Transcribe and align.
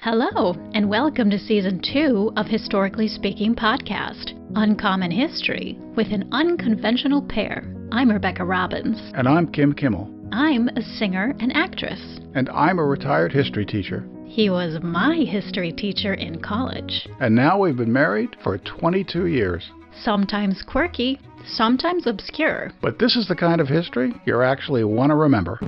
Hello, 0.00 0.52
and 0.72 0.88
welcome 0.88 1.30
to 1.30 1.38
season 1.38 1.80
two 1.92 2.32
of 2.36 2.46
Historically 2.46 3.08
Speaking 3.08 3.56
podcast, 3.56 4.32
Uncommon 4.54 5.10
History 5.10 5.76
with 5.96 6.06
an 6.12 6.28
Unconventional 6.30 7.20
Pair. 7.22 7.64
I'm 7.90 8.10
Rebecca 8.10 8.44
Robbins. 8.44 8.98
And 9.14 9.26
I'm 9.26 9.50
Kim 9.50 9.72
Kimmel. 9.72 10.08
I'm 10.30 10.68
a 10.68 10.80
singer 10.80 11.34
and 11.40 11.54
actress. 11.56 12.00
And 12.34 12.48
I'm 12.50 12.78
a 12.78 12.84
retired 12.84 13.32
history 13.32 13.66
teacher. 13.66 14.08
He 14.26 14.48
was 14.48 14.80
my 14.82 15.16
history 15.16 15.72
teacher 15.72 16.14
in 16.14 16.40
college. 16.40 17.08
And 17.20 17.34
now 17.34 17.58
we've 17.58 17.76
been 17.76 17.92
married 17.92 18.36
for 18.44 18.58
22 18.58 19.26
years. 19.26 19.70
Sometimes 20.02 20.62
quirky, 20.62 21.18
sometimes 21.46 22.06
obscure. 22.06 22.72
But 22.82 22.98
this 22.98 23.16
is 23.16 23.28
the 23.28 23.36
kind 23.36 23.60
of 23.60 23.68
history 23.68 24.12
you 24.24 24.42
actually 24.42 24.84
want 24.84 25.10
to 25.10 25.14
remember. 25.14 25.58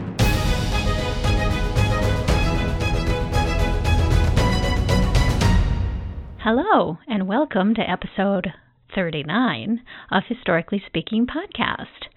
Hello, 6.41 6.99
and 7.07 7.29
welcome 7.29 7.75
to 7.75 7.83
episode 7.83 8.49
39 8.95 9.83
of 10.11 10.23
Historically 10.29 10.83
Speaking 10.87 11.27
podcast. 11.27 12.09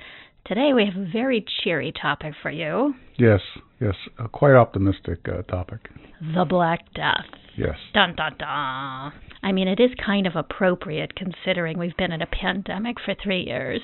Today 0.46 0.72
we 0.74 0.86
have 0.86 0.96
a 0.96 1.12
very 1.12 1.46
cheery 1.62 1.92
topic 1.92 2.34
for 2.42 2.50
you. 2.50 2.96
Yes, 3.18 3.42
yes, 3.80 3.96
a 4.18 4.30
quite 4.30 4.56
optimistic 4.56 5.20
uh, 5.28 5.42
topic. 5.44 5.90
The 6.34 6.46
Black 6.46 6.94
Death. 6.94 7.26
Yes. 7.58 7.76
Dun 7.94 8.16
dun 8.16 8.36
dun. 8.38 9.14
I 9.44 9.52
mean, 9.52 9.68
it 9.68 9.80
is 9.80 9.92
kind 10.04 10.28
of 10.28 10.36
appropriate 10.36 11.14
considering 11.16 11.78
we've 11.78 11.98
been 11.98 12.12
in 12.12 12.22
a 12.22 12.28
pandemic 12.28 12.98
for 13.04 13.16
three 13.22 13.44
years. 13.44 13.82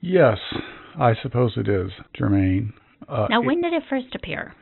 Yes, 0.00 0.38
I 0.98 1.14
suppose 1.20 1.52
it 1.56 1.68
is, 1.68 1.90
Germaine. 2.16 2.72
Uh, 3.08 3.26
now, 3.28 3.42
when 3.42 3.58
it, 3.58 3.62
did 3.62 3.72
it 3.72 3.82
first 3.88 4.14
appear? 4.14 4.54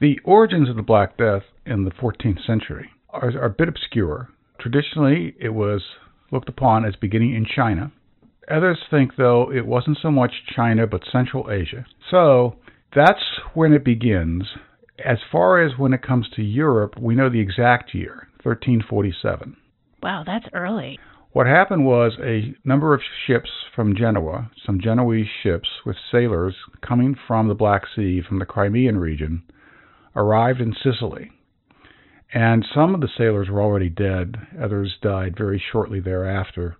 The 0.00 0.18
origins 0.24 0.68
of 0.68 0.76
the 0.76 0.82
Black 0.82 1.16
Death 1.16 1.42
in 1.64 1.84
the 1.84 1.90
14th 1.90 2.44
century 2.46 2.90
are, 3.10 3.30
are 3.38 3.46
a 3.46 3.50
bit 3.50 3.68
obscure. 3.68 4.28
Traditionally, 4.58 5.34
it 5.40 5.50
was 5.50 5.82
looked 6.30 6.48
upon 6.48 6.84
as 6.84 6.96
beginning 6.96 7.34
in 7.34 7.46
China. 7.46 7.92
Others 8.50 8.78
think, 8.90 9.12
though, 9.16 9.52
it 9.52 9.66
wasn't 9.66 9.98
so 10.02 10.10
much 10.10 10.32
China 10.54 10.86
but 10.86 11.02
Central 11.10 11.50
Asia. 11.50 11.86
So 12.10 12.56
that's 12.94 13.22
when 13.54 13.72
it 13.72 13.84
begins. 13.84 14.44
As 14.98 15.18
far 15.30 15.62
as 15.62 15.78
when 15.78 15.92
it 15.92 16.02
comes 16.02 16.28
to 16.36 16.42
Europe, 16.42 16.94
we 17.00 17.14
know 17.14 17.30
the 17.30 17.40
exact 17.40 17.94
year, 17.94 18.28
1347. 18.42 19.56
Wow, 20.02 20.22
that's 20.26 20.46
early. 20.52 20.98
What 21.32 21.46
happened 21.46 21.86
was 21.86 22.18
a 22.20 22.54
number 22.62 22.92
of 22.92 23.00
ships 23.26 23.48
from 23.74 23.96
Genoa, 23.96 24.50
some 24.66 24.80
Genoese 24.80 25.30
ships 25.42 25.68
with 25.86 25.96
sailors 26.10 26.54
coming 26.86 27.16
from 27.26 27.48
the 27.48 27.54
Black 27.54 27.84
Sea, 27.96 28.20
from 28.20 28.38
the 28.38 28.44
Crimean 28.44 28.98
region, 28.98 29.42
arrived 30.14 30.60
in 30.60 30.74
Sicily. 30.74 31.30
And 32.34 32.66
some 32.74 32.94
of 32.94 33.00
the 33.00 33.08
sailors 33.16 33.48
were 33.48 33.62
already 33.62 33.88
dead, 33.88 34.36
others 34.62 34.96
died 35.00 35.34
very 35.36 35.62
shortly 35.72 36.00
thereafter. 36.00 36.76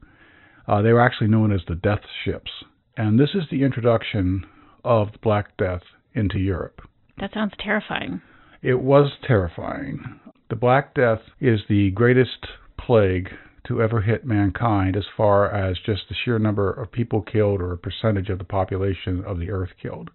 Uh, 0.69 0.83
they 0.83 0.93
were 0.93 1.01
actually 1.01 1.29
known 1.29 1.51
as 1.51 1.63
the 1.67 1.75
Death 1.75 2.03
Ships. 2.25 2.51
And 2.97 3.19
this 3.19 3.31
is 3.35 3.45
the 3.51 3.63
introduction 3.63 4.45
of 4.85 5.13
the 5.13 5.19
Black 5.19 5.57
Death 5.57 5.83
into 6.15 6.39
Europe. 6.39 6.83
That 7.19 7.33
sounds 7.35 7.53
terrifying. 7.59 8.21
It 8.63 8.81
was 8.81 9.13
terrifying. 9.27 10.21
The 10.51 10.57
Black 10.57 10.95
Death 10.95 11.21
is 11.41 11.61
the 11.69 11.91
greatest 11.91 12.47
plague 12.79 13.31
to 13.67 13.81
ever 13.83 14.01
hit 14.01 14.25
mankind 14.25 14.97
as 14.97 15.05
far 15.17 15.51
as 15.51 15.77
just 15.85 16.03
the 16.09 16.15
sheer 16.25 16.39
number 16.39 16.71
of 16.71 16.91
people 16.93 17.23
killed 17.23 17.61
or 17.61 17.73
a 17.73 17.79
percentage 17.79 18.29
of 18.29 18.39
the 18.39 18.45
population 18.45 19.25
of 19.25 19.39
the 19.39 19.51
earth 19.51 19.71
killed. 19.81 20.11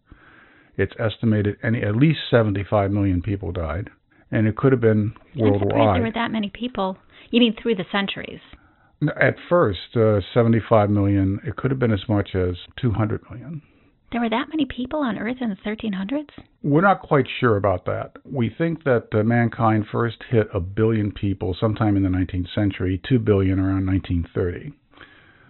It's 0.75 0.93
estimated 0.99 1.57
any 1.63 1.81
at 1.81 1.95
least 1.95 2.19
75 2.29 2.91
million 2.91 3.21
people 3.21 3.51
died 3.51 3.89
and 4.31 4.47
it 4.47 4.55
could 4.55 4.71
have 4.71 4.81
been 4.81 5.13
worldwide. 5.35 5.95
there 5.95 6.03
were 6.03 6.11
that 6.13 6.31
many 6.31 6.49
people. 6.53 6.97
You 7.31 7.39
mean 7.39 7.55
through 7.61 7.75
the 7.75 7.85
centuries? 7.91 8.39
At 9.19 9.35
first, 9.47 9.95
uh, 9.95 10.19
75 10.33 10.89
million. 10.89 11.39
It 11.45 11.55
could 11.55 11.71
have 11.71 11.79
been 11.79 11.93
as 11.93 12.03
much 12.09 12.29
as 12.35 12.55
200 12.81 13.21
million. 13.29 13.61
There 14.11 14.21
were 14.21 14.29
that 14.29 14.47
many 14.49 14.65
people 14.65 15.01
on 15.01 15.17
Earth 15.17 15.37
in 15.41 15.49
the 15.49 15.55
1300s? 15.57 16.29
We're 16.63 16.81
not 16.81 17.01
quite 17.01 17.25
sure 17.39 17.57
about 17.57 17.85
that. 17.85 18.13
We 18.23 18.53
think 18.57 18.83
that 18.85 19.07
uh, 19.13 19.23
mankind 19.23 19.85
first 19.91 20.17
hit 20.29 20.47
a 20.53 20.61
billion 20.61 21.11
people 21.11 21.55
sometime 21.59 21.97
in 21.97 22.03
the 22.03 22.09
19th 22.09 22.53
century, 22.55 23.01
2 23.07 23.19
billion 23.19 23.59
around 23.59 23.85
1930. 23.85 24.73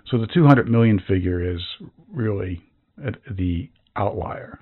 So 0.10 0.18
the 0.18 0.28
200 0.34 0.68
million 0.68 1.00
figure 1.08 1.44
is 1.44 1.62
really 2.12 2.64
the 2.98 3.70
outlier. 3.96 4.60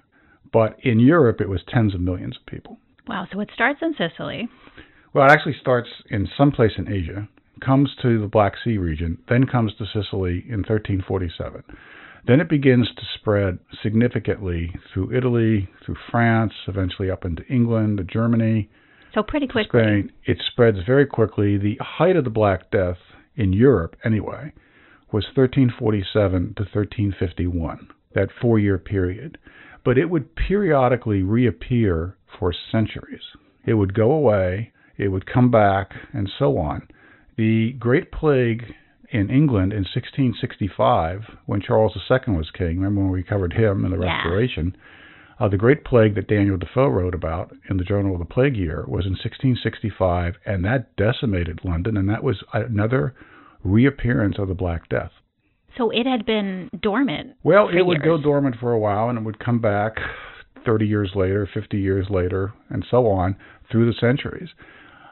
But 0.52 0.78
in 0.84 1.00
Europe, 1.00 1.40
it 1.40 1.48
was 1.48 1.62
tens 1.68 1.94
of 1.94 2.02
millions 2.02 2.36
of 2.38 2.46
people. 2.46 2.78
Wow, 3.08 3.28
so 3.32 3.40
it 3.40 3.50
starts 3.54 3.80
in 3.82 3.94
Sicily. 3.94 4.50
Well, 5.14 5.26
it 5.26 5.32
actually 5.32 5.56
starts 5.62 5.90
in 6.10 6.28
some 6.38 6.52
place 6.52 6.72
in 6.78 6.92
Asia, 6.92 7.30
comes 7.64 7.90
to 8.02 8.20
the 8.20 8.28
Black 8.28 8.54
Sea 8.64 8.78
region, 8.78 9.18
then 9.30 9.46
comes 9.46 9.74
to 9.78 9.86
Sicily 9.86 10.44
in 10.48 10.64
1347. 10.64 11.64
Then 12.28 12.42
it 12.42 12.50
begins 12.50 12.90
to 12.96 13.04
spread 13.20 13.60
significantly 13.84 14.74
through 14.92 15.16
Italy, 15.16 15.70
through 15.86 15.98
France, 16.10 16.54
eventually 16.68 17.12
up 17.12 17.24
into 17.24 17.46
England, 17.48 18.00
to 18.00 18.04
Germany. 18.04 18.70
So 19.14 19.22
pretty 19.22 19.48
quickly. 19.48 19.82
Spain. 19.82 20.12
It 20.26 20.42
spreads 20.52 20.80
very 20.86 21.06
quickly. 21.06 21.58
The 21.58 21.78
height 21.80 22.16
of 22.16 22.24
the 22.24 22.30
Black 22.30 22.72
Death 22.72 22.98
in 23.36 23.54
Europe, 23.54 23.96
anyway, 24.04 24.54
was 25.12 25.26
1347 25.36 26.56
to 26.56 26.64
1351, 26.64 27.90
that 28.14 28.30
four 28.42 28.58
year 28.58 28.78
period. 28.78 29.38
But 29.84 29.98
it 29.98 30.10
would 30.10 30.36
periodically 30.36 31.22
reappear 31.22 32.18
for 32.40 32.54
centuries. 32.72 33.22
It 33.66 33.76
would 33.76 33.94
go 33.94 34.12
away, 34.12 34.74
it 34.98 35.10
would 35.10 35.32
come 35.32 35.52
back, 35.52 35.92
and 36.12 36.30
so 36.40 36.58
on. 36.58 36.88
The 37.38 37.74
Great 37.74 38.12
Plague 38.12 38.74
in 39.12 39.30
England 39.30 39.74
in 39.74 39.80
1665, 39.84 41.22
when 41.46 41.62
Charles 41.62 41.98
II 42.10 42.36
was 42.36 42.52
king, 42.52 42.80
remember 42.80 43.02
when 43.02 43.12
we 43.12 43.24
covered 43.24 43.54
him 43.54 43.86
in 43.86 43.92
the 43.92 44.00
yeah. 44.00 44.16
Restoration? 44.18 44.76
Uh, 45.40 45.50
the 45.50 45.58
Great 45.58 45.84
Plague 45.84 46.16
that 46.16 46.30
Daniel 46.30 46.58
Defoe 46.58 46.88
wrote 46.88 47.14
about 47.14 47.54
in 47.70 47.78
the 47.78 47.84
Journal 47.84 48.14
of 48.14 48.20
the 48.20 48.34
Plague 48.34 48.56
Year 48.56 48.86
was 48.88 49.06
in 49.06 49.12
1665, 49.12 50.36
and 50.46 50.64
that 50.64 50.96
decimated 50.96 51.60
London, 51.64 51.98
and 51.98 52.08
that 52.08 52.24
was 52.24 52.42
another 52.54 53.14
reappearance 53.64 54.38
of 54.40 54.48
the 54.48 54.54
Black 54.54 54.88
Death. 54.88 55.12
So 55.78 55.90
it 55.90 56.06
had 56.06 56.26
been 56.26 56.70
dormant. 56.82 57.36
Well, 57.44 57.68
it 57.68 57.74
years. 57.74 57.86
would 57.86 58.04
go 58.04 58.22
dormant 58.22 58.56
for 58.62 58.72
a 58.72 58.80
while, 58.80 59.10
and 59.10 59.18
it 59.18 59.26
would 59.26 59.40
come 59.40 59.60
back 59.60 59.98
30 60.66 60.88
years 60.88 61.12
later, 61.16 61.50
50 61.54 61.78
years 61.78 62.08
later, 62.10 62.54
and 62.70 62.86
so 62.90 63.08
on 63.08 63.36
through 63.70 63.88
the 63.88 63.98
centuries. 64.00 64.50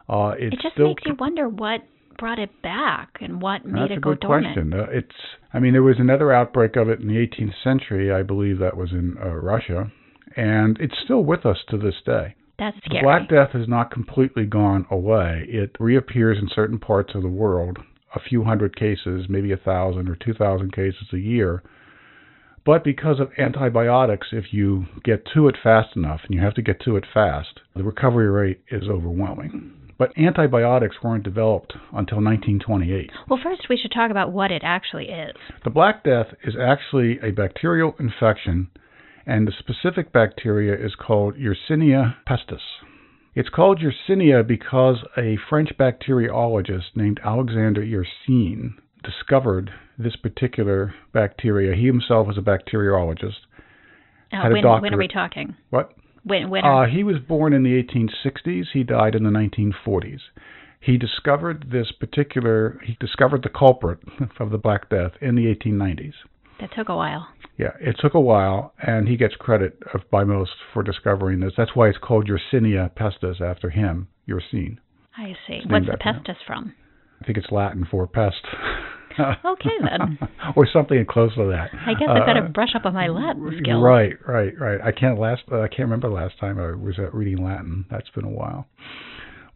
Uh, 0.08 0.34
it 0.38 0.52
just 0.62 0.74
still, 0.74 0.90
makes 0.90 1.04
you 1.06 1.16
wonder 1.20 1.50
what 1.50 1.82
brought 2.18 2.40
it 2.40 2.62
back 2.62 3.10
and 3.22 3.42
what 3.42 3.66
made 3.66 3.84
That's 3.84 3.92
it 3.92 3.98
a 3.98 4.02
go 4.02 4.12
good 4.12 4.22
question. 4.22 4.74
Uh, 4.74 4.86
it's, 4.92 5.16
I 5.54 5.60
mean, 5.60 5.74
there 5.74 5.84
was 5.84 5.98
another 6.00 6.32
outbreak 6.32 6.76
of 6.76 6.90
it 6.90 7.00
in 7.00 7.08
the 7.08 7.16
18th 7.16 7.54
century. 7.64 8.12
I 8.12 8.24
believe 8.24 8.60
that 8.60 8.78
was 8.78 8.92
in 8.92 9.18
uh, 9.24 9.30
Russia, 9.30 9.92
and 10.36 10.78
it's 10.80 10.96
still 11.04 11.24
with 11.24 11.46
us 11.46 11.58
to 11.70 11.78
this 11.78 11.96
day. 12.06 12.36
That's 12.60 12.76
The 12.78 12.82
scary. 12.86 13.04
Black 13.04 13.30
Death 13.30 13.52
has 13.54 13.68
not 13.68 13.92
completely 13.92 14.46
gone 14.46 14.86
away. 14.92 15.46
It 15.48 15.76
reappears 15.80 16.38
in 16.40 16.50
certain 16.54 16.80
parts 16.80 17.14
of 17.16 17.22
the 17.24 17.28
world, 17.28 17.80
a 18.16 18.20
few 18.20 18.44
hundred 18.44 18.76
cases, 18.76 19.26
maybe 19.28 19.52
a 19.52 19.58
thousand 19.58 20.08
or 20.08 20.16
two 20.16 20.34
thousand 20.34 20.74
cases 20.74 21.08
a 21.14 21.18
year. 21.18 21.64
But 22.66 22.84
because 22.84 23.20
of 23.20 23.32
antibiotics, 23.38 24.28
if 24.32 24.54
you 24.54 24.86
get 25.04 25.26
to 25.34 25.48
it 25.50 25.58
fast 25.62 25.98
enough, 25.98 26.22
and 26.26 26.34
you 26.34 26.42
have 26.42 26.54
to 26.54 26.62
get 26.62 26.80
to 26.86 26.96
it 26.96 27.06
fast, 27.14 27.60
the 27.76 27.84
recovery 27.84 28.30
rate 28.30 28.62
is 28.72 28.84
overwhelming. 28.88 29.74
But 29.98 30.18
antibiotics 30.18 30.98
weren't 31.04 31.24
developed 31.24 31.74
until 31.92 32.18
1928. 32.18 33.12
Well, 33.30 33.40
first 33.42 33.68
we 33.70 33.78
should 33.78 33.92
talk 33.92 34.12
about 34.12 34.32
what 34.32 34.52
it 34.52 34.64
actually 34.66 35.06
is. 35.06 35.36
The 35.64 35.70
Black 35.70 36.04
Death 36.04 36.28
is 36.44 36.56
actually 36.60 37.20
a 37.22 37.32
bacterial 37.32 37.96
infection, 38.00 38.70
and 39.26 39.48
the 39.48 39.54
specific 39.58 40.12
bacteria 40.12 40.74
is 40.74 40.96
called 40.96 41.36
Yersinia 41.36 42.16
pestis. 42.28 42.62
It's 43.36 43.50
called 43.50 43.80
Yersinia 43.80 44.46
because 44.46 44.98
a 45.18 45.38
French 45.50 45.72
bacteriologist 45.80 46.96
named 46.96 47.20
Alexander 47.24 47.82
Yersin 47.82 48.76
discovered 49.04 49.72
this 49.98 50.16
particular 50.16 50.94
bacteria. 51.14 51.76
He 51.76 51.88
himself 51.88 52.28
was 52.28 52.38
a 52.38 52.42
bacteriologist. 52.42 53.42
Uh, 54.32 54.50
when, 54.50 54.64
when 54.82 54.94
are 54.94 54.98
we 54.98 55.08
talking? 55.08 55.56
What? 55.72 55.94
When, 56.24 56.50
when 56.50 56.64
Uh, 56.66 56.86
he 56.86 57.04
was 57.04 57.18
born 57.20 57.54
in 57.54 57.64
the 57.64 57.82
1860s. 57.84 58.68
He 58.74 58.84
died 58.84 59.16
in 59.16 59.24
the 59.24 59.30
1940s. 59.30 60.20
He 60.80 60.98
discovered 60.98 61.68
this 61.72 61.92
particular, 61.94 62.80
he 62.84 62.98
discovered 63.00 63.44
the 63.44 63.50
culprit 63.50 64.00
of 64.40 64.50
the 64.52 64.58
Black 64.58 64.90
Death 64.90 65.14
in 65.22 65.36
the 65.36 65.46
1890s. 65.54 66.14
that 66.60 66.72
took 66.76 66.90
a 66.90 66.96
while. 66.96 67.28
Yeah, 67.58 67.72
it 67.80 67.98
took 68.00 68.14
a 68.16 68.20
while, 68.20 68.74
and 68.82 69.08
he 69.08 69.16
gets 69.16 69.36
credit 69.36 69.78
of, 69.94 70.02
by 70.10 70.24
most 70.24 70.52
for 70.74 70.82
discovering 70.84 71.40
this. 71.40 71.54
That's 71.56 71.76
why 71.76 71.88
it's 71.90 71.98
called 72.00 72.28
Yersinia 72.28 72.90
pestis 72.96 73.40
after 73.42 73.70
him, 73.70 74.08
Yersin. 74.28 74.78
I 75.18 75.36
see. 75.48 75.62
What's 75.68 75.86
the 75.86 75.98
pestis 75.98 76.38
from? 76.48 76.74
I 77.22 77.26
think 77.26 77.38
it's 77.38 77.52
Latin 77.52 77.86
for 77.90 78.08
pest. 78.08 78.42
Okay, 79.46 79.70
then. 79.82 80.18
or 80.56 80.68
something 80.72 81.06
close 81.10 81.34
to 81.36 81.46
that. 81.48 81.70
I 81.86 81.94
guess 81.94 82.10
I 82.10 82.20
better 82.26 82.46
Uh, 82.46 82.50
brush 82.50 82.76
up 82.76 82.86
on 82.86 82.94
my 82.94 83.08
Latin 83.08 83.60
skills. 83.62 83.84
Right, 83.84 84.14
right, 84.28 84.54
right. 84.60 84.80
I 84.82 84.92
can't 84.92 85.20
last. 85.20 85.44
Uh, 85.52 85.62
I 85.62 85.68
can't 85.68 85.82
remember 85.90 86.10
the 86.10 86.16
last 86.16 86.40
time 86.40 86.60
I 86.60 86.72
was 86.72 86.96
uh, 86.98 87.10
reading 87.12 87.44
Latin. 87.44 87.86
That's 87.92 88.10
been 88.10 88.26
a 88.26 88.30
while. 88.30 88.68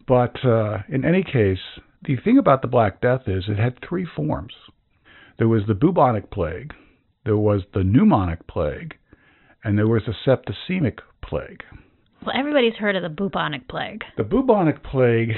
But 0.08 0.44
uh, 0.46 0.80
in 0.90 1.04
any 1.04 1.24
case, 1.24 1.60
the 2.04 2.16
thing 2.24 2.38
about 2.38 2.62
the 2.62 2.68
Black 2.68 3.02
Death 3.02 3.24
is 3.28 3.46
it 3.48 3.58
had 3.58 3.78
three 3.88 4.06
forms. 4.16 4.54
There 5.38 5.48
was 5.48 5.64
the 5.68 5.74
bubonic 5.76 6.32
plague, 6.32 6.74
there 7.26 7.38
was 7.38 7.64
the 7.74 7.82
pneumonic 7.82 8.48
plague, 8.48 8.96
and 9.64 9.78
there 9.78 9.88
was 9.88 10.04
the 10.08 10.14
septicemic 10.26 11.00
plague. 11.22 11.64
Well, 12.26 12.36
everybody's 12.38 12.74
heard 12.76 12.96
of 12.96 13.04
the 13.04 13.10
bubonic 13.10 13.68
plague. 13.68 14.04
The 14.18 14.24
bubonic 14.24 14.84
plague, 14.84 15.34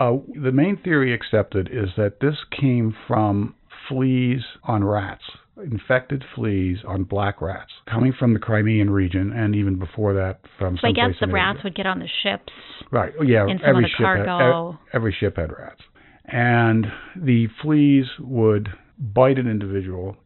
uh, 0.00 0.16
the 0.34 0.50
main 0.52 0.76
theory 0.82 1.14
accepted 1.14 1.68
is 1.70 1.90
that 1.96 2.20
this 2.20 2.36
came 2.58 2.94
from 3.06 3.54
fleas 3.88 4.42
on 4.64 4.84
rats, 4.84 5.22
infected 5.56 6.24
fleas 6.34 6.78
on 6.86 7.04
black 7.04 7.40
rats, 7.40 7.72
coming 7.88 8.12
from 8.12 8.34
the 8.34 8.38
Crimean 8.40 8.90
region, 8.90 9.32
and 9.32 9.54
even 9.54 9.78
before 9.78 10.14
that 10.14 10.40
from 10.58 10.78
So 10.80 10.88
I 10.88 10.92
guess 10.92 11.14
the 11.20 11.28
rats 11.28 11.60
would 11.64 11.74
get 11.74 11.86
on 11.86 11.98
the 11.98 12.08
ships. 12.22 12.52
Right. 12.90 13.12
Yeah. 13.24 13.46
in 13.46 13.58
some 13.58 13.70
of 13.70 13.76
every 13.76 13.84
the 13.84 13.88
ship 13.88 14.06
had, 14.06 14.26
cargo. 14.26 14.72
e- 14.72 14.88
every 14.92 15.16
ship 15.18 15.36
had 15.36 15.50
rats, 15.50 15.80
and 16.24 16.86
the 17.16 17.48
fleas 17.62 18.06
would 18.20 18.68
bite 18.98 19.38
an 19.38 19.48
individual. 19.48 20.16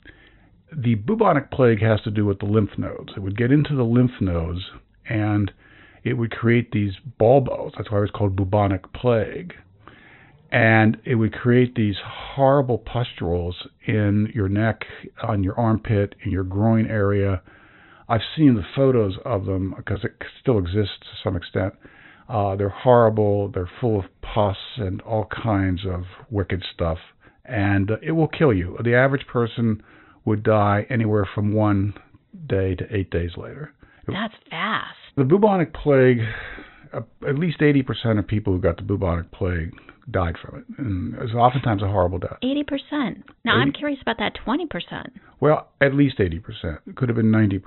The 0.73 0.95
bubonic 0.95 1.51
plague 1.51 1.83
has 1.83 2.01
to 2.03 2.11
do 2.11 2.25
with 2.25 2.39
the 2.39 2.47
lymph 2.47 2.79
nodes. 2.79 3.13
It 3.17 3.21
would 3.21 3.37
get 3.37 3.51
into 3.51 3.75
the 3.75 3.83
lymph 3.83 4.21
nodes, 4.21 4.61
and 5.09 5.51
it 6.05 6.15
would 6.15 6.31
create 6.31 6.73
these 6.73 6.93
buboes. 7.19 7.73
That's 7.77 7.91
why 7.91 7.99
it 7.99 8.03
was 8.03 8.11
called 8.11 8.37
bubonic 8.37 8.93
plague. 8.93 9.55
And 10.53 10.97
it 11.05 11.15
would 11.15 11.33
create 11.33 11.75
these 11.75 11.97
horrible 12.05 12.79
pustules 12.79 13.57
in 13.87 14.33
your 14.35 14.49
neck, 14.49 14.81
on 15.23 15.45
your 15.45 15.59
armpit, 15.59 16.17
in 16.25 16.33
your 16.33 16.45
groin 16.45 16.87
area. 16.87 17.43
I've 18.09 18.21
seen 18.37 18.55
the 18.57 18.65
photos 18.75 19.15
of 19.25 19.47
them 19.47 19.75
because 19.77 20.01
it 20.03 20.17
still 20.41 20.59
exists 20.59 20.99
to 21.01 21.07
some 21.23 21.37
extent. 21.37 21.75
Uh, 22.29 22.57
they're 22.57 22.69
horrible. 22.69 23.49
They're 23.49 23.71
full 23.81 24.01
of 24.01 24.05
pus 24.23 24.57
and 24.77 25.01
all 25.03 25.27
kinds 25.27 25.83
of 25.87 26.03
wicked 26.31 26.65
stuff, 26.75 26.99
and 27.45 27.91
uh, 27.91 27.97
it 28.03 28.13
will 28.13 28.29
kill 28.29 28.53
you. 28.53 28.77
The 28.85 28.95
average 28.95 29.27
person 29.27 29.83
would 30.25 30.43
die 30.43 30.87
anywhere 30.91 31.29
from 31.33 31.53
one 31.53 31.95
day 32.49 32.75
to 32.77 32.97
eight 32.97 33.11
days 33.11 33.33
later. 33.37 33.73
That's 34.07 34.35
fast. 34.49 34.97
The 35.17 35.25
bubonic 35.25 35.73
plague, 35.75 36.21
uh, 36.93 37.01
at 37.29 37.37
least 37.37 37.61
80% 37.61 38.19
of 38.19 38.27
people 38.27 38.53
who 38.53 38.61
got 38.61 38.77
the 38.77 38.83
bubonic 38.83 39.31
plague 39.33 39.73
died 40.11 40.37
from 40.43 40.59
it, 40.61 40.65
and 40.79 41.15
it 41.15 41.21
was 41.21 41.33
oftentimes 41.35 41.83
a 41.83 41.89
horrible 41.89 42.19
death. 42.19 42.39
80%. 42.43 43.23
Now, 43.45 43.57
I'm 43.57 43.73
curious 43.73 44.01
about 44.03 44.19
that 44.19 44.35
20%. 44.47 44.67
Well, 45.41 45.69
at 45.81 45.95
least 45.95 46.19
80%. 46.19 46.43
It 46.87 46.97
could 46.97 47.09
have 47.09 47.17
been 47.17 47.31
90%. 47.33 47.63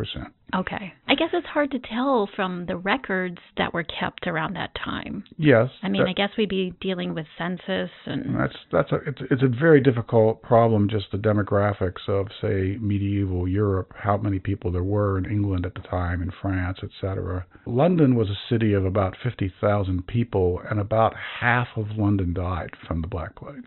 Okay. 0.55 0.93
I 1.07 1.15
guess 1.15 1.29
it's 1.33 1.47
hard 1.47 1.71
to 1.71 1.79
tell 1.79 2.29
from 2.35 2.67
the 2.67 2.77
records 2.77 3.39
that 3.57 3.73
were 3.73 3.83
kept 3.83 4.27
around 4.27 4.55
that 4.55 4.75
time. 4.75 5.23
Yes. 5.37 5.69
I 5.81 5.89
mean, 5.89 6.03
that- 6.03 6.09
I 6.09 6.13
guess 6.13 6.29
we'd 6.37 6.49
be 6.49 6.73
dealing 6.79 7.15
with 7.15 7.25
census 7.37 7.89
and 8.05 8.39
That's 8.39 8.55
that's 8.71 8.91
a 8.91 8.95
it's 9.07 9.21
it's 9.31 9.41
a 9.41 9.47
very 9.47 9.81
difficult 9.81 10.43
problem. 10.43 10.89
Just 10.89 11.11
the 11.11 11.17
demographics 11.17 12.07
of 12.07 12.27
say 12.39 12.77
medieval 12.79 13.47
Europe, 13.47 13.93
how 13.95 14.17
many 14.17 14.37
people 14.37 14.71
there 14.71 14.83
were 14.83 15.17
in 15.17 15.25
England 15.25 15.65
at 15.65 15.73
the 15.73 15.81
time, 15.81 16.21
in 16.21 16.29
France, 16.41 16.79
etc. 16.83 17.45
London 17.65 18.15
was 18.15 18.29
a 18.29 18.37
city 18.49 18.73
of 18.73 18.85
about 18.85 19.15
fifty 19.23 19.51
thousand 19.59 20.05
people, 20.05 20.61
and 20.69 20.79
about 20.79 21.15
half 21.39 21.69
of 21.75 21.97
London 21.97 22.32
died 22.33 22.71
from 22.87 23.01
the 23.01 23.07
Black 23.07 23.35
Plague. 23.35 23.65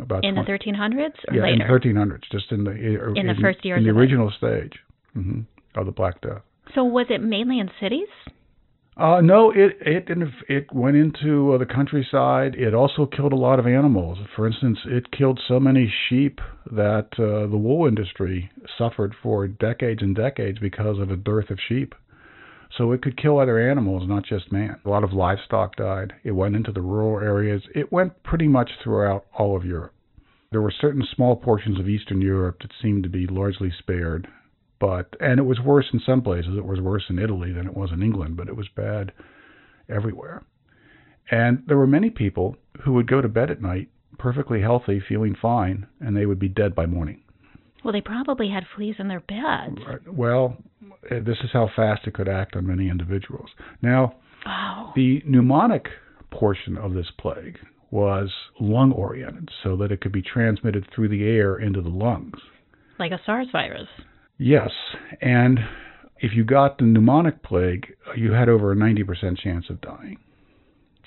About 0.00 0.24
in 0.24 0.36
the 0.36 0.42
1300s 0.42 1.10
or 1.28 1.34
yeah, 1.34 1.42
later. 1.42 1.62
in 1.62 1.68
thirteen 1.68 1.96
hundreds, 1.96 2.24
just 2.30 2.52
in 2.52 2.62
the 2.64 2.70
In 2.70 3.26
the 3.26 3.34
first 3.40 3.64
years 3.64 3.78
in 3.78 3.84
the 3.84 3.90
it. 3.90 3.96
original 3.96 4.30
stage 4.36 4.74
hmm 5.12 5.40
of 5.74 5.86
the 5.86 5.92
Black 5.92 6.20
Death. 6.20 6.42
so 6.74 6.84
was 6.84 7.06
it 7.10 7.20
mainly 7.20 7.58
in 7.58 7.68
cities? 7.80 8.08
Uh, 8.96 9.20
no, 9.20 9.50
it 9.52 9.76
it 9.80 10.08
it 10.48 10.72
went 10.72 10.96
into 10.96 11.52
uh, 11.52 11.58
the 11.58 11.66
countryside. 11.66 12.54
It 12.56 12.74
also 12.74 13.06
killed 13.06 13.32
a 13.32 13.36
lot 13.36 13.58
of 13.60 13.66
animals. 13.66 14.18
For 14.34 14.46
instance, 14.46 14.78
it 14.86 15.10
killed 15.12 15.40
so 15.46 15.60
many 15.60 15.92
sheep 16.08 16.40
that 16.70 17.08
uh, 17.18 17.46
the 17.48 17.56
wool 17.56 17.86
industry 17.86 18.50
suffered 18.76 19.14
for 19.22 19.46
decades 19.46 20.02
and 20.02 20.16
decades 20.16 20.58
because 20.58 20.98
of 20.98 21.10
a 21.12 21.16
dearth 21.16 21.50
of 21.50 21.58
sheep. 21.68 21.94
So 22.78 22.92
it 22.92 23.02
could 23.02 23.20
kill 23.20 23.40
other 23.40 23.58
animals, 23.58 24.08
not 24.08 24.24
just 24.24 24.52
man. 24.52 24.76
A 24.84 24.88
lot 24.88 25.02
of 25.02 25.12
livestock 25.12 25.74
died. 25.74 26.12
It 26.22 26.30
went 26.30 26.54
into 26.54 26.70
the 26.70 26.80
rural 26.80 27.18
areas. 27.18 27.62
It 27.74 27.90
went 27.90 28.22
pretty 28.22 28.46
much 28.46 28.70
throughout 28.82 29.26
all 29.36 29.56
of 29.56 29.64
Europe. 29.64 29.94
There 30.52 30.62
were 30.62 30.70
certain 30.70 31.02
small 31.14 31.34
portions 31.34 31.80
of 31.80 31.88
Eastern 31.88 32.22
Europe 32.22 32.58
that 32.60 32.70
seemed 32.80 33.02
to 33.02 33.08
be 33.08 33.26
largely 33.26 33.72
spared, 33.76 34.28
but 34.78 35.16
and 35.20 35.40
it 35.40 35.42
was 35.42 35.58
worse 35.58 35.86
in 35.92 36.00
some 36.06 36.22
places. 36.22 36.56
It 36.56 36.64
was 36.64 36.80
worse 36.80 37.04
in 37.10 37.18
Italy 37.18 37.52
than 37.52 37.66
it 37.66 37.76
was 37.76 37.90
in 37.92 38.00
England, 38.00 38.36
but 38.36 38.48
it 38.48 38.56
was 38.56 38.68
bad 38.68 39.12
everywhere. 39.88 40.44
And 41.32 41.64
there 41.66 41.76
were 41.76 41.86
many 41.86 42.10
people 42.10 42.56
who 42.84 42.92
would 42.92 43.08
go 43.08 43.20
to 43.20 43.28
bed 43.28 43.50
at 43.50 43.60
night 43.60 43.88
perfectly 44.18 44.60
healthy, 44.60 45.00
feeling 45.00 45.34
fine, 45.34 45.86
and 46.00 46.16
they 46.16 46.26
would 46.26 46.38
be 46.38 46.48
dead 46.48 46.74
by 46.74 46.86
morning. 46.86 47.22
Well, 47.84 47.92
they 47.92 48.00
probably 48.00 48.48
had 48.50 48.64
fleas 48.74 48.96
in 48.98 49.08
their 49.08 49.20
beds. 49.20 49.78
Right. 49.86 50.12
Well, 50.12 50.56
uh, 51.10 51.20
this 51.24 51.38
is 51.44 51.50
how 51.52 51.68
fast 51.74 52.06
it 52.06 52.14
could 52.14 52.28
act 52.28 52.56
on 52.56 52.66
many 52.66 52.88
individuals. 52.88 53.50
Now, 53.82 54.14
Oh. 54.46 54.92
the 54.94 55.20
pneumonic 55.22 55.86
portion 56.30 56.76
of 56.76 56.94
this 56.94 57.10
plague 57.18 57.58
was 57.90 58.30
lung 58.60 58.92
oriented 58.92 59.48
so 59.62 59.76
that 59.76 59.90
it 59.90 60.00
could 60.00 60.12
be 60.12 60.22
transmitted 60.22 60.86
through 60.94 61.08
the 61.08 61.24
air 61.26 61.56
into 61.56 61.80
the 61.80 61.88
lungs. 61.88 62.38
Like 62.98 63.12
a 63.12 63.20
SARS 63.24 63.48
virus. 63.50 63.88
Yes, 64.38 64.70
and 65.20 65.58
if 66.20 66.32
you 66.34 66.44
got 66.44 66.78
the 66.78 66.84
pneumonic 66.84 67.42
plague, 67.42 67.94
you 68.16 68.32
had 68.32 68.48
over 68.48 68.72
a 68.72 68.76
90% 68.76 69.38
chance 69.38 69.70
of 69.70 69.80
dying. 69.80 70.18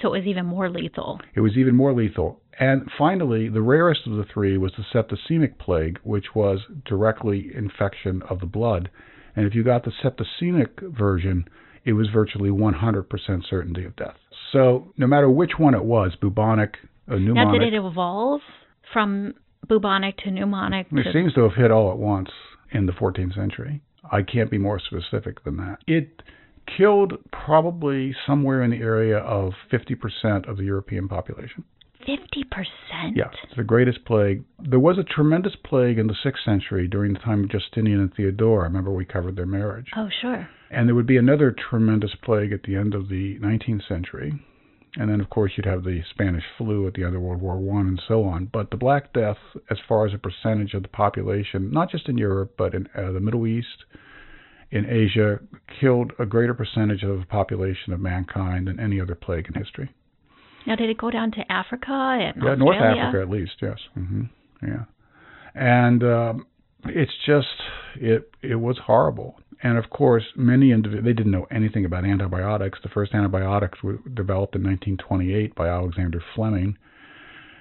So 0.01 0.13
it 0.13 0.19
was 0.19 0.27
even 0.27 0.45
more 0.45 0.69
lethal. 0.69 1.19
It 1.35 1.41
was 1.41 1.57
even 1.57 1.75
more 1.75 1.93
lethal. 1.93 2.41
And 2.59 2.89
finally, 2.97 3.49
the 3.49 3.61
rarest 3.61 4.01
of 4.05 4.13
the 4.13 4.25
three 4.25 4.57
was 4.57 4.73
the 4.77 4.83
septicemic 4.93 5.57
plague, 5.57 5.99
which 6.03 6.35
was 6.35 6.59
directly 6.85 7.51
infection 7.55 8.21
of 8.29 8.39
the 8.39 8.45
blood. 8.45 8.89
And 9.35 9.45
if 9.47 9.55
you 9.55 9.63
got 9.63 9.85
the 9.85 9.91
septicemic 10.03 10.79
version, 10.95 11.47
it 11.85 11.93
was 11.93 12.09
virtually 12.13 12.49
100% 12.49 13.43
certainty 13.49 13.85
of 13.85 13.95
death. 13.95 14.15
So 14.51 14.91
no 14.97 15.07
matter 15.07 15.29
which 15.29 15.51
one 15.57 15.73
it 15.73 15.83
was, 15.83 16.15
bubonic, 16.21 16.75
uh, 17.09 17.13
pneumonic, 17.13 17.33
Now, 17.33 17.51
did 17.51 17.73
it 17.73 17.73
evolve 17.73 18.41
from 18.93 19.33
bubonic 19.67 20.17
to 20.17 20.29
pneumonic? 20.29 20.85
It 20.91 21.03
to- 21.03 21.13
seems 21.13 21.33
to 21.33 21.41
have 21.43 21.53
hit 21.53 21.71
all 21.71 21.91
at 21.91 21.97
once 21.97 22.29
in 22.71 22.85
the 22.85 22.91
14th 22.91 23.33
century. 23.33 23.81
I 24.11 24.23
can't 24.23 24.51
be 24.51 24.57
more 24.57 24.79
specific 24.79 25.43
than 25.43 25.57
that. 25.57 25.79
It 25.87 26.21
killed 26.65 27.13
probably 27.31 28.15
somewhere 28.25 28.63
in 28.63 28.71
the 28.71 28.77
area 28.77 29.17
of 29.17 29.53
50% 29.71 30.49
of 30.49 30.57
the 30.57 30.63
European 30.63 31.07
population. 31.07 31.63
50%? 32.07 33.15
Yeah, 33.15 33.25
it's 33.43 33.55
the 33.55 33.63
greatest 33.63 34.05
plague. 34.05 34.43
There 34.59 34.79
was 34.79 34.97
a 34.97 35.03
tremendous 35.03 35.53
plague 35.63 35.99
in 35.99 36.07
the 36.07 36.15
6th 36.25 36.43
century 36.43 36.87
during 36.87 37.13
the 37.13 37.19
time 37.19 37.43
of 37.43 37.51
Justinian 37.51 37.99
and 37.99 38.13
Theodora. 38.13 38.63
Remember, 38.63 38.91
we 38.91 39.05
covered 39.05 39.35
their 39.35 39.45
marriage. 39.45 39.87
Oh, 39.95 40.09
sure. 40.21 40.49
And 40.71 40.87
there 40.87 40.95
would 40.95 41.07
be 41.07 41.17
another 41.17 41.51
tremendous 41.69 42.11
plague 42.23 42.51
at 42.51 42.63
the 42.63 42.75
end 42.75 42.95
of 42.95 43.09
the 43.09 43.37
19th 43.39 43.87
century. 43.87 44.33
And 44.97 45.09
then, 45.09 45.21
of 45.21 45.29
course, 45.29 45.53
you'd 45.55 45.65
have 45.65 45.83
the 45.83 46.01
Spanish 46.09 46.43
flu 46.57 46.85
at 46.85 46.95
the 46.95 47.05
end 47.05 47.15
of 47.15 47.21
World 47.21 47.41
War 47.41 47.57
One, 47.57 47.87
and 47.87 48.01
so 48.07 48.25
on. 48.25 48.49
But 48.51 48.71
the 48.71 48.77
Black 48.77 49.13
Death, 49.13 49.37
as 49.69 49.77
far 49.87 50.05
as 50.05 50.13
a 50.13 50.17
percentage 50.17 50.73
of 50.73 50.81
the 50.81 50.89
population, 50.89 51.71
not 51.71 51.89
just 51.89 52.09
in 52.09 52.17
Europe, 52.17 52.55
but 52.57 52.73
in 52.73 52.87
uh, 52.95 53.11
the 53.11 53.21
Middle 53.21 53.47
East, 53.47 53.85
in 54.71 54.85
Asia, 54.89 55.39
killed 55.79 56.13
a 56.19 56.25
greater 56.25 56.53
percentage 56.53 57.03
of 57.03 57.19
the 57.19 57.25
population 57.25 57.93
of 57.93 57.99
mankind 57.99 58.67
than 58.67 58.79
any 58.79 58.99
other 59.01 59.15
plague 59.15 59.47
in 59.47 59.61
history. 59.61 59.89
Now, 60.65 60.75
did 60.75 60.89
it 60.89 60.97
go 60.97 61.09
down 61.11 61.31
to 61.31 61.51
Africa 61.51 61.91
and 61.91 62.41
Yeah, 62.41 62.51
Australia? 62.51 62.57
North 62.57 62.77
Africa 62.81 63.21
at 63.21 63.29
least, 63.29 63.53
yes. 63.61 63.77
hmm 63.93 64.23
Yeah, 64.61 64.85
and 65.55 66.03
um, 66.03 66.45
it's 66.85 67.11
just 67.25 67.47
it 67.95 68.31
it 68.41 68.55
was 68.55 68.77
horrible. 68.85 69.39
And 69.63 69.77
of 69.77 69.89
course, 69.91 70.23
many 70.35 70.69
indiv- 70.69 71.03
they 71.03 71.13
didn't 71.13 71.31
know 71.31 71.47
anything 71.51 71.85
about 71.85 72.03
antibiotics. 72.05 72.79
The 72.81 72.89
first 72.89 73.13
antibiotics 73.13 73.83
were 73.83 73.99
developed 74.13 74.55
in 74.55 74.63
1928 74.63 75.53
by 75.53 75.67
Alexander 75.67 76.19
Fleming, 76.33 76.77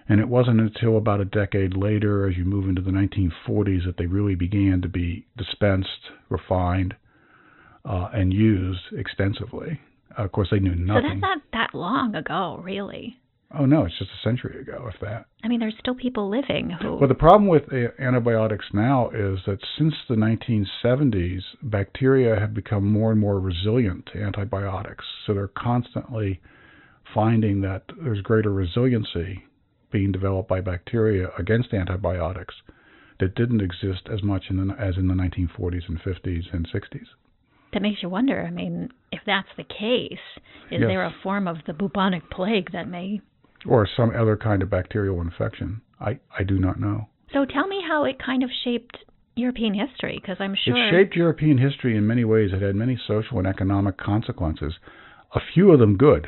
and 0.09 0.21
it 0.21 0.29
wasn't 0.29 0.61
until 0.61 0.97
about 0.97 1.21
a 1.21 1.26
decade 1.26 1.76
later, 1.76 2.29
as 2.29 2.37
you 2.37 2.45
move 2.45 2.69
into 2.69 2.81
the 2.83 2.90
1940s, 2.90 3.85
that 3.85 3.97
they 3.99 4.07
really 4.07 4.35
began 4.35 4.81
to 4.83 4.88
be 4.88 5.26
dispensed, 5.37 6.11
refined, 6.31 6.95
uh, 7.85 8.09
and 8.13 8.33
used 8.33 8.81
extensively. 8.93 9.81
of 10.17 10.33
course, 10.33 10.49
they 10.51 10.59
knew 10.59 10.75
nothing. 10.75 11.03
So 11.03 11.09
that's 11.09 11.21
not 11.21 11.39
that 11.53 11.75
long 11.75 12.15
ago, 12.15 12.61
really. 12.63 13.17
oh 13.59 13.67
no, 13.67 13.85
it's 13.85 13.99
just 13.99 14.11
a 14.11 14.29
century 14.29 14.61
ago, 14.61 14.89
if 14.93 15.01
that. 15.01 15.27
I 15.43 15.49
mean, 15.49 15.61
there's 15.61 15.75
still 15.81 15.95
people 15.95 16.29
living 16.31 16.71
who. 16.81 16.97
Well, 16.97 17.09
the 17.09 17.15
problem 17.15 17.49
with 17.49 17.65
uh, 17.73 17.89
antibiotics 17.99 18.67
now 18.73 19.11
is 19.11 19.39
that 19.47 19.59
since 19.79 19.95
the 20.09 20.15
1970s, 20.15 21.41
bacteria 21.63 22.39
have 22.39 22.55
become 22.55 22.85
more 22.91 23.11
and 23.11 23.21
more 23.21 23.41
resilient 23.41 24.09
to 24.13 24.23
antibiotics. 24.23 25.05
So 25.27 25.35
they're 25.35 25.49
constantly 25.49 26.41
finding 27.15 27.61
that 27.63 27.85
there's 28.03 28.21
greater 28.21 28.53
resiliency 28.53 29.45
being 29.91 30.13
developed 30.13 30.49
by 30.49 30.61
bacteria 30.61 31.29
against 31.39 31.73
antibiotics. 31.75 32.55
that 33.19 33.35
didn't 33.35 33.61
exist 33.61 34.09
as 34.13 34.23
much 34.23 34.45
in 34.49 34.57
the, 34.57 34.75
as 34.79 34.97
in 34.97 35.07
the 35.09 35.15
1940s 35.15 35.89
and 35.89 36.01
50s 36.01 36.53
and 36.53 36.67
60s. 36.73 37.07
That 37.73 37.83
makes 37.83 38.03
you 38.03 38.09
wonder. 38.09 38.45
I 38.47 38.50
mean, 38.50 38.91
if 39.12 39.21
that's 39.27 39.49
the 39.57 39.65
case, 39.65 40.19
is 40.71 40.81
Yes. 40.81 40.89
there 40.89 41.05
a 41.05 41.15
form 41.23 41.47
of 41.47 41.59
the 41.67 41.73
bubonic 41.73 42.29
plague 42.31 42.73
that 42.73 42.89
may? 42.89 43.21
Or 43.67 43.87
some 43.87 44.11
other 44.11 44.37
kind 44.37 44.62
of 44.62 44.71
bacterial 44.71 45.21
infection. 45.21 45.81
I, 46.00 46.19
I 46.37 46.45
do 46.45 46.59
not 46.59 46.81
know. 46.81 47.09
So 47.33 47.45
tell 47.45 47.69
me 47.69 47.83
how 47.87 48.05
it 48.05 48.19
kind 48.19 48.43
of 48.43 48.50
shaped 48.65 48.99
European 49.37 49.75
history, 49.75 50.19
because 50.21 50.39
I'm 50.41 50.55
sure. 50.55 50.77
It 50.77 50.91
shaped 50.91 51.15
European 51.15 51.59
history 51.59 51.97
in 51.97 52.07
many 52.07 52.25
ways. 52.25 52.53
It 52.53 52.62
had 52.62 52.75
many 52.75 52.97
social 53.07 53.39
and 53.39 53.47
economic 53.47 53.97
consequences, 53.97 54.75
a 55.35 55.41
few 55.55 55.71
of 55.71 55.79
them 55.79 55.97
good. 55.97 56.27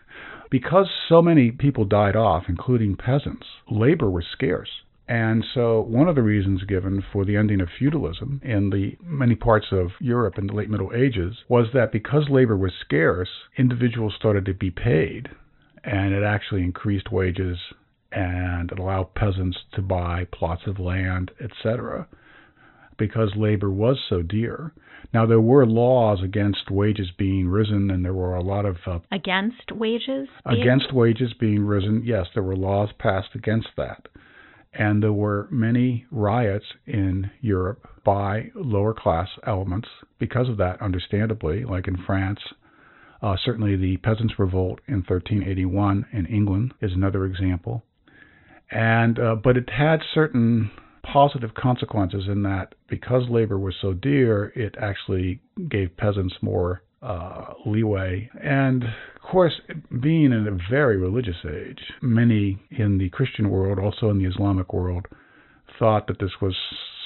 because 0.50 0.88
so 1.08 1.22
many 1.22 1.52
people 1.52 1.84
died 1.84 2.16
off, 2.16 2.44
including 2.48 2.96
peasants, 2.96 3.46
labor 3.70 4.10
was 4.10 4.24
scarce. 4.32 4.70
And 5.10 5.44
so, 5.54 5.80
one 5.80 6.06
of 6.06 6.14
the 6.14 6.22
reasons 6.22 6.62
given 6.62 7.02
for 7.12 7.24
the 7.24 7.36
ending 7.36 7.60
of 7.60 7.68
feudalism 7.76 8.40
in 8.44 8.70
the 8.70 8.96
many 9.02 9.34
parts 9.34 9.66
of 9.72 9.88
Europe 9.98 10.38
in 10.38 10.46
the 10.46 10.52
late 10.52 10.70
Middle 10.70 10.92
Ages 10.94 11.38
was 11.48 11.66
that 11.74 11.90
because 11.90 12.28
labor 12.30 12.56
was 12.56 12.70
scarce, 12.80 13.28
individuals 13.58 14.14
started 14.16 14.44
to 14.44 14.54
be 14.54 14.70
paid, 14.70 15.28
and 15.82 16.14
it 16.14 16.22
actually 16.22 16.62
increased 16.62 17.10
wages 17.10 17.58
and 18.12 18.70
it 18.70 18.78
allowed 18.78 19.14
peasants 19.14 19.58
to 19.72 19.82
buy 19.82 20.28
plots 20.30 20.62
of 20.68 20.78
land, 20.78 21.32
etc 21.40 22.06
because 23.00 23.30
labor 23.34 23.70
was 23.70 23.98
so 24.08 24.20
dear. 24.22 24.72
Now, 25.12 25.24
there 25.26 25.40
were 25.40 25.66
laws 25.66 26.20
against 26.22 26.70
wages 26.70 27.08
being 27.16 27.48
risen, 27.48 27.90
and 27.90 28.04
there 28.04 28.12
were 28.12 28.34
a 28.34 28.42
lot 28.42 28.66
of 28.66 28.76
uh, 28.86 28.98
against 29.10 29.72
wages. 29.72 30.28
against 30.44 30.92
wages 30.92 31.32
being 31.40 31.64
risen. 31.64 32.02
Yes, 32.04 32.26
there 32.34 32.42
were 32.42 32.54
laws 32.54 32.90
passed 32.98 33.30
against 33.34 33.68
that. 33.78 34.06
And 34.72 35.02
there 35.02 35.12
were 35.12 35.48
many 35.50 36.06
riots 36.10 36.64
in 36.86 37.30
Europe 37.40 37.88
by 38.04 38.50
lower 38.54 38.94
class 38.94 39.28
elements 39.46 39.88
because 40.18 40.48
of 40.48 40.58
that, 40.58 40.80
understandably, 40.80 41.64
like 41.64 41.88
in 41.88 41.96
France. 42.06 42.40
Uh, 43.20 43.36
certainly, 43.44 43.76
the 43.76 43.96
Peasants' 43.98 44.38
Revolt 44.38 44.80
in 44.86 45.02
1381 45.02 46.06
in 46.12 46.26
England 46.26 46.72
is 46.80 46.92
another 46.92 47.26
example. 47.26 47.82
And 48.70 49.18
uh, 49.18 49.34
but 49.34 49.56
it 49.56 49.68
had 49.68 50.00
certain 50.14 50.70
positive 51.02 51.54
consequences 51.54 52.24
in 52.28 52.42
that 52.44 52.74
because 52.88 53.28
labor 53.28 53.58
was 53.58 53.74
so 53.80 53.92
dear, 53.92 54.52
it 54.54 54.76
actually 54.80 55.40
gave 55.68 55.96
peasants 55.96 56.34
more 56.40 56.82
uh, 57.02 57.54
leeway. 57.66 58.30
And 58.42 58.84
of 58.84 59.22
course, 59.22 59.60
being 60.02 60.32
in 60.32 60.46
a 60.46 60.70
very 60.70 60.96
religious 60.96 61.36
age, 61.44 61.80
many 62.02 62.58
in 62.70 62.98
the 62.98 63.10
Christian 63.10 63.50
world, 63.50 63.78
also 63.78 64.10
in 64.10 64.18
the 64.18 64.28
Islamic 64.28 64.72
world, 64.72 65.06
thought 65.78 66.06
that 66.08 66.18
this 66.18 66.32
was 66.42 66.56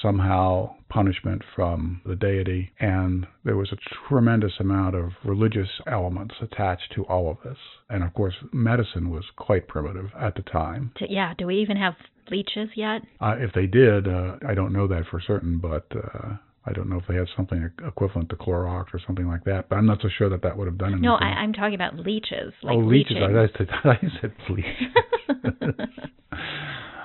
somehow 0.01 0.75
punishment 0.89 1.41
from 1.55 2.01
the 2.05 2.15
deity, 2.15 2.71
and 2.79 3.25
there 3.43 3.55
was 3.55 3.71
a 3.71 4.07
tremendous 4.07 4.53
amount 4.59 4.95
of 4.95 5.11
religious 5.23 5.69
elements 5.87 6.35
attached 6.41 6.91
to 6.93 7.03
all 7.05 7.29
of 7.31 7.37
this. 7.43 7.57
And 7.89 8.03
of 8.03 8.13
course, 8.13 8.35
medicine 8.51 9.09
was 9.09 9.23
quite 9.35 9.67
primitive 9.67 10.11
at 10.19 10.35
the 10.35 10.41
time. 10.43 10.91
Yeah. 10.99 11.33
Do 11.37 11.47
we 11.47 11.55
even 11.57 11.77
have 11.77 11.95
leeches 12.29 12.69
yet? 12.75 13.01
Uh, 13.19 13.35
if 13.39 13.53
they 13.53 13.65
did, 13.65 14.07
uh, 14.07 14.35
I 14.47 14.53
don't 14.53 14.73
know 14.73 14.87
that 14.87 15.05
for 15.09 15.21
certain, 15.21 15.59
but 15.59 15.85
uh, 15.95 16.35
I 16.67 16.73
don't 16.73 16.89
know 16.89 16.97
if 16.97 17.03
they 17.07 17.15
had 17.15 17.27
something 17.35 17.69
equivalent 17.85 18.29
to 18.29 18.35
Clorox 18.35 18.85
or 18.93 18.99
something 19.05 19.27
like 19.27 19.43
that. 19.43 19.69
But 19.69 19.75
I'm 19.75 19.85
not 19.85 20.01
so 20.01 20.09
sure 20.17 20.29
that 20.29 20.41
that 20.41 20.57
would 20.57 20.67
have 20.67 20.77
done 20.77 20.93
anything. 20.93 21.03
No, 21.03 21.15
I, 21.15 21.41
I'm 21.41 21.53
talking 21.53 21.75
about 21.75 21.95
leeches. 21.95 22.53
Like 22.63 22.75
oh, 22.75 22.79
leeches! 22.79 23.17
I, 23.21 23.25
I 23.43 23.47
said, 23.57 23.69
I 23.83 23.97
said 24.21 24.33
leeches. 24.49 24.69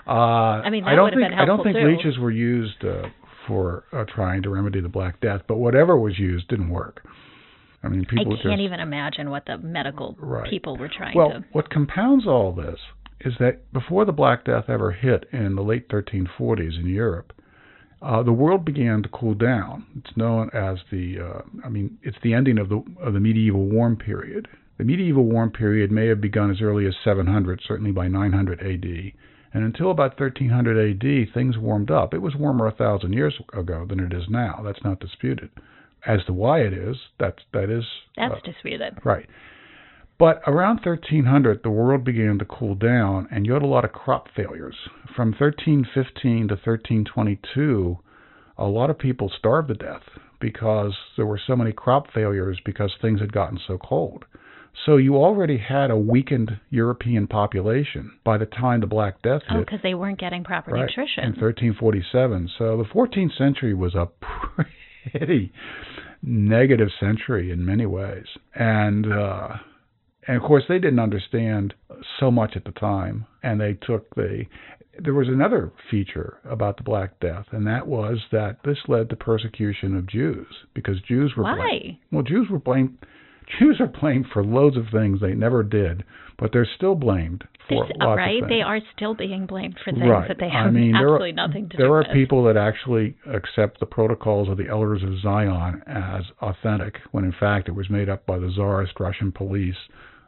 uh, 0.06 0.10
I 0.10 0.70
mean, 0.70 0.84
I 0.84 0.94
don't 0.94 1.10
think 1.12 1.32
I 1.38 1.44
don't 1.44 1.62
think 1.62 1.76
too. 1.76 1.88
leeches 1.88 2.18
were 2.18 2.30
used 2.30 2.84
uh, 2.84 3.08
for 3.46 3.84
uh, 3.92 4.04
trying 4.14 4.42
to 4.44 4.50
remedy 4.50 4.80
the 4.80 4.88
Black 4.88 5.20
Death, 5.20 5.42
but 5.46 5.58
whatever 5.58 5.98
was 5.98 6.18
used 6.18 6.48
didn't 6.48 6.70
work. 6.70 7.02
I 7.82 7.88
mean, 7.88 8.04
people. 8.04 8.32
I 8.32 8.42
can't 8.42 8.42
just 8.42 8.60
even 8.60 8.80
imagine 8.80 9.30
what 9.30 9.44
the 9.46 9.58
medical 9.58 10.16
Right. 10.18 10.48
people 10.48 10.76
were 10.76 10.88
trying 10.88 11.16
well, 11.16 11.28
to. 11.28 11.34
Well, 11.34 11.44
what 11.52 11.70
compounds 11.70 12.26
all 12.26 12.52
this 12.52 12.78
is 13.20 13.34
that 13.40 13.70
before 13.72 14.04
the 14.04 14.12
Black 14.12 14.44
Death 14.44 14.64
ever 14.68 14.92
hit 14.92 15.26
in 15.32 15.54
the 15.54 15.62
late 15.62 15.88
1340s 15.88 16.78
in 16.78 16.86
Europe, 16.86 17.32
uh, 18.02 18.23
the 18.23 18.33
world 18.33 18.64
began 18.64 19.02
to 19.02 19.09
cool 19.11 19.35
down. 19.35 19.87
It's 19.97 20.16
known 20.16 20.50
as 20.54 20.78
the, 20.90 21.21
uh, 21.21 21.42
I 21.64 21.69
mean, 21.69 21.99
it's 22.02 22.16
the 22.23 22.33
ending 22.35 22.59
of 22.59 22.69
the 22.69 22.83
of 23.00 23.12
the 23.12 23.21
medieval 23.21 23.66
warm 23.66 23.97
period. 23.97 24.49
The 24.78 24.85
medieval 24.85 25.25
warm 25.25 25.50
period 25.50 25.90
may 25.92 26.07
have 26.07 26.21
begun 26.21 26.50
as 26.50 26.62
early 26.62 26.87
as 26.87 26.95
700, 27.04 27.61
certainly 27.66 27.92
by 27.92 28.09
900 28.09 28.61
AD, 28.61 29.12
and 29.52 29.64
until 29.64 29.90
about 29.90 30.19
1300 30.19 30.78
AD, 30.78 31.35
things 31.35 31.59
warmed 31.59 31.90
up. 31.90 32.14
It 32.14 32.23
was 32.23 32.35
warmer 32.35 32.66
a 32.66 32.73
thousand 32.73 33.12
years 33.12 33.35
ago 33.52 33.85
than 33.87 34.00
it 34.00 34.14
is 34.14 34.25
now. 34.30 34.62
That's 34.64 34.83
not 34.83 35.00
disputed. 35.00 35.50
As 36.07 36.25
to 36.25 36.33
why 36.33 36.61
it 36.61 36.73
is, 36.73 36.97
that's 37.19 37.42
that 37.52 37.69
is 37.69 37.85
That's 38.16 38.35
uh, 38.35 38.40
disputed. 38.42 38.99
Right. 39.04 39.28
But 40.20 40.42
around 40.46 40.80
1300, 40.84 41.62
the 41.62 41.70
world 41.70 42.04
began 42.04 42.38
to 42.40 42.44
cool 42.44 42.74
down, 42.74 43.26
and 43.30 43.46
you 43.46 43.54
had 43.54 43.62
a 43.62 43.66
lot 43.66 43.86
of 43.86 43.92
crop 43.92 44.28
failures. 44.36 44.76
From 45.16 45.28
1315 45.30 46.48
to 46.48 46.54
1322, 46.54 47.98
a 48.58 48.64
lot 48.66 48.90
of 48.90 48.98
people 48.98 49.32
starved 49.38 49.68
to 49.68 49.74
death 49.74 50.02
because 50.38 50.94
there 51.16 51.24
were 51.24 51.40
so 51.44 51.56
many 51.56 51.72
crop 51.72 52.12
failures 52.12 52.58
because 52.66 52.92
things 53.00 53.20
had 53.20 53.32
gotten 53.32 53.58
so 53.66 53.78
cold. 53.78 54.26
So 54.84 54.98
you 54.98 55.16
already 55.16 55.56
had 55.56 55.90
a 55.90 55.96
weakened 55.96 56.60
European 56.68 57.26
population 57.26 58.12
by 58.22 58.36
the 58.36 58.44
time 58.46 58.80
the 58.80 58.86
Black 58.86 59.22
Death 59.22 59.42
Oh, 59.50 59.56
hit. 59.56 59.66
because 59.66 59.80
they 59.82 59.94
weren't 59.94 60.20
getting 60.20 60.44
proper 60.44 60.72
Right, 60.72 60.82
nutrition. 60.82 61.24
In 61.24 61.30
1347. 61.30 62.50
So 62.58 62.76
the 62.76 62.84
14th 62.84 63.36
century 63.38 63.72
was 63.74 63.94
a 63.94 64.06
pretty 65.12 65.50
negative 66.22 66.88
century 67.00 67.50
in 67.50 67.64
many 67.64 67.86
ways. 67.86 68.26
And 68.54 69.10
uh 69.10 69.48
and 70.30 70.37
of 70.40 70.46
course 70.46 70.62
they 70.68 70.78
didn't 70.78 71.00
understand 71.00 71.75
so 72.20 72.30
much 72.30 72.52
at 72.56 72.64
the 72.64 72.70
time 72.72 73.26
and 73.42 73.60
they 73.60 73.75
took 73.75 74.14
the 74.14 74.44
there 74.99 75.14
was 75.14 75.28
another 75.28 75.72
feature 75.90 76.38
about 76.44 76.76
the 76.76 76.82
Black 76.82 77.18
Death, 77.20 77.46
and 77.52 77.66
that 77.66 77.87
was 77.87 78.18
that 78.32 78.58
this 78.64 78.76
led 78.87 79.08
to 79.08 79.16
persecution 79.16 79.96
of 79.96 80.06
Jews 80.06 80.46
because 80.75 81.00
Jews 81.08 81.32
were 81.37 81.44
blamed. 81.44 81.58
Why? 81.58 81.99
Well, 82.12 82.22
Jews 82.22 82.49
were 82.50 82.58
blamed. 82.58 82.99
Jews 83.58 83.80
are 83.80 83.87
blamed 83.87 84.26
for 84.32 84.44
loads 84.44 84.76
of 84.76 84.84
things 84.92 85.20
they 85.20 85.32
never 85.34 85.62
did, 85.62 86.04
but 86.38 86.50
they're 86.52 86.68
still 86.76 86.96
blamed 86.96 87.44
for 87.68 87.84
There's- 87.87 87.92
lots 87.99 88.18
right? 88.18 88.42
of 88.42 88.49
things. 88.49 88.58
They 88.58 88.62
are 88.62 88.80
still 88.94 89.14
being 89.14 89.46
blamed 89.46 89.78
for 89.82 89.92
things 89.92 90.04
Right. 90.06 90.28
that 90.28 90.38
they 90.38 90.46
I 90.50 90.64
have 90.64 90.75
mean, 90.75 90.92
there 90.92 91.00
are- 91.08 91.14
absolutely 91.14 91.32
nothing 91.32 91.68
to 91.70 91.76
do. 91.76 91.82
there 91.82 91.94
are 91.94 92.04
people 92.12 92.44
that 92.44 92.56
actually 92.58 93.14
accept 93.26 93.80
the 93.80 93.87
protocols 93.87 94.49
of 94.50 94.58
the 94.58 94.68
elders 94.68 95.02
of 95.02 95.16
Zion 95.20 95.82
as 95.87 96.25
authentic, 96.42 96.99
when 97.12 97.25
in 97.25 97.32
fact 97.32 97.68
it 97.68 97.75
was 97.75 97.88
made 97.88 98.08
up 98.10 98.26
by 98.26 98.38
the 98.38 98.50
Tsarist 98.50 99.00
Russian 99.00 99.32
police 99.32 99.78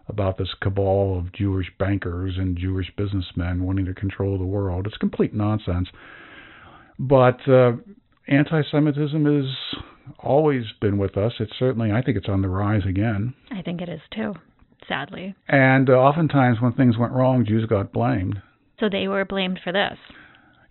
about 0.09 0.39
this 0.39 0.49
cabal 0.61 1.19
of 1.19 1.33
Jewish 1.33 1.67
bankers 1.79 2.35
and 2.37 2.57
Jewish 2.57 2.93
businessmen 2.97 3.63
wanting 3.63 3.85
to 3.87 3.95
control 3.95 4.39
the 4.39 4.45
world. 4.45 4.87
It's 4.87 4.97
complete 4.97 5.33
nonsense. 5.33 5.89
But 6.99 7.41
uh, 7.49 7.73
anti-Semitism 8.29 9.25
has 9.25 9.81
always 10.19 10.65
been 10.81 10.99
with 10.99 11.17
us. 11.17 11.33
It's 11.41 11.53
certainly, 11.59 11.93
I 11.93 12.03
think, 12.03 12.17
it's 12.17 12.29
on 12.29 12.43
the 12.43 12.49
rise 12.49 12.83
again. 12.89 13.35
I 13.51 13.63
think 13.63 13.81
it 13.81 13.89
is 13.89 14.01
too, 14.15 14.35
sadly. 14.89 15.35
And 15.49 15.89
uh, 15.89 15.95
oftentimes, 15.95 16.61
when 16.61 16.73
things 16.73 16.99
went 16.99 17.13
wrong, 17.13 17.45
Jews 17.47 17.67
got 17.67 17.93
blamed. 17.93 18.43
So 18.81 18.89
they 18.89 19.09
were 19.09 19.25
blamed 19.25 19.61
for 19.63 19.73
this. 19.73 19.97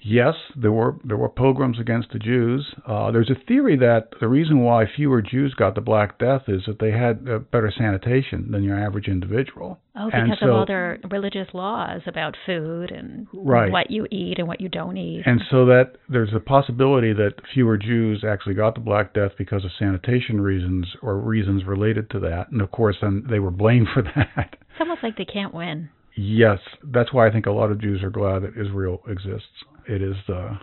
Yes, 0.04 0.34
there 0.56 0.72
were 0.72 0.96
there 1.04 1.18
were 1.18 1.30
pogroms 1.30 1.80
against 1.80 2.12
the 2.12 2.18
Jews. 2.20 2.74
Uh, 2.88 3.12
there's 3.12 3.30
a 3.30 3.36
theory 3.48 3.78
that 3.78 4.10
the 4.20 4.28
reason 4.28 4.62
why 4.64 4.86
fewer 4.96 5.22
Jews 5.22 5.54
got 5.54 5.76
the 5.76 5.82
Black 5.82 6.18
Death 6.18 6.44
is 6.48 6.64
that 6.66 6.80
they 6.80 6.92
had 6.92 7.28
uh, 7.30 7.38
better 7.38 7.72
sanitation 7.76 8.50
than 8.52 8.64
your 8.64 8.80
average 8.84 9.08
individual. 9.08 9.80
Oh, 9.96 10.10
And 10.12 10.26
because 10.32 10.42
of 10.42 10.50
all 10.56 10.66
their 10.66 10.98
religious 11.12 11.50
laws 11.54 12.02
about 12.08 12.36
food 12.48 12.90
and 12.92 13.28
Right. 13.32 13.72
what 13.72 13.92
you 13.92 14.08
eat 14.10 14.40
and 14.40 14.48
what 14.48 14.60
you 14.60 14.70
don't 14.70 14.98
eat. 14.98 15.22
And 15.26 15.42
so 15.52 15.66
that 15.68 15.92
there's 16.10 16.34
a 16.34 16.40
possibility 16.40 17.14
that 17.14 17.34
fewer 17.54 17.78
Jews 17.78 18.24
actually 18.28 18.56
got 18.56 18.74
the 18.74 18.82
Black 18.82 19.14
Death 19.14 19.34
because 19.38 19.64
of 19.66 19.72
sanitation 19.78 20.42
reasons 20.42 20.88
or 21.04 21.18
reasons 21.20 21.64
related 21.66 22.10
to 22.12 22.20
that. 22.22 22.50
And 22.52 22.62
of 22.62 22.72
course, 22.72 22.96
then 23.02 23.24
they 23.30 23.40
were 23.40 23.52
blamed 23.52 23.90
for 23.94 24.02
that. 24.02 24.56
it's 24.72 24.80
almost 24.80 25.04
like 25.04 25.18
they 25.18 25.26
can't 25.26 25.54
win. 25.54 25.90
Yes, 26.24 26.60
that's 26.84 27.12
why 27.12 27.28
I 27.28 27.32
think 27.32 27.48
a 27.48 27.52
lot 27.52 27.72
of 27.72 27.82
Jews 27.82 28.04
are 28.04 28.12
glad 28.12 28.44
that 28.44 28.56
Israel 28.56 29.02
exists. 29.08 29.48
It 29.88 30.04
is 30.04 30.16
uh, 30.30 30.56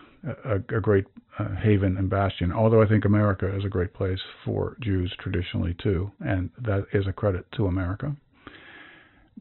a, 0.44 0.56
a 0.76 0.80
great 0.80 1.04
uh, 1.38 1.56
haven 1.56 1.96
and 1.96 2.08
bastion. 2.08 2.52
Although 2.52 2.80
I 2.80 2.86
think 2.86 3.04
America 3.04 3.52
is 3.56 3.64
a 3.64 3.68
great 3.68 3.92
place 3.92 4.20
for 4.44 4.76
Jews 4.80 5.12
traditionally 5.18 5.74
too, 5.82 6.12
and 6.20 6.50
that 6.62 6.86
is 6.92 7.08
a 7.08 7.12
credit 7.12 7.44
to 7.56 7.66
America. 7.66 8.14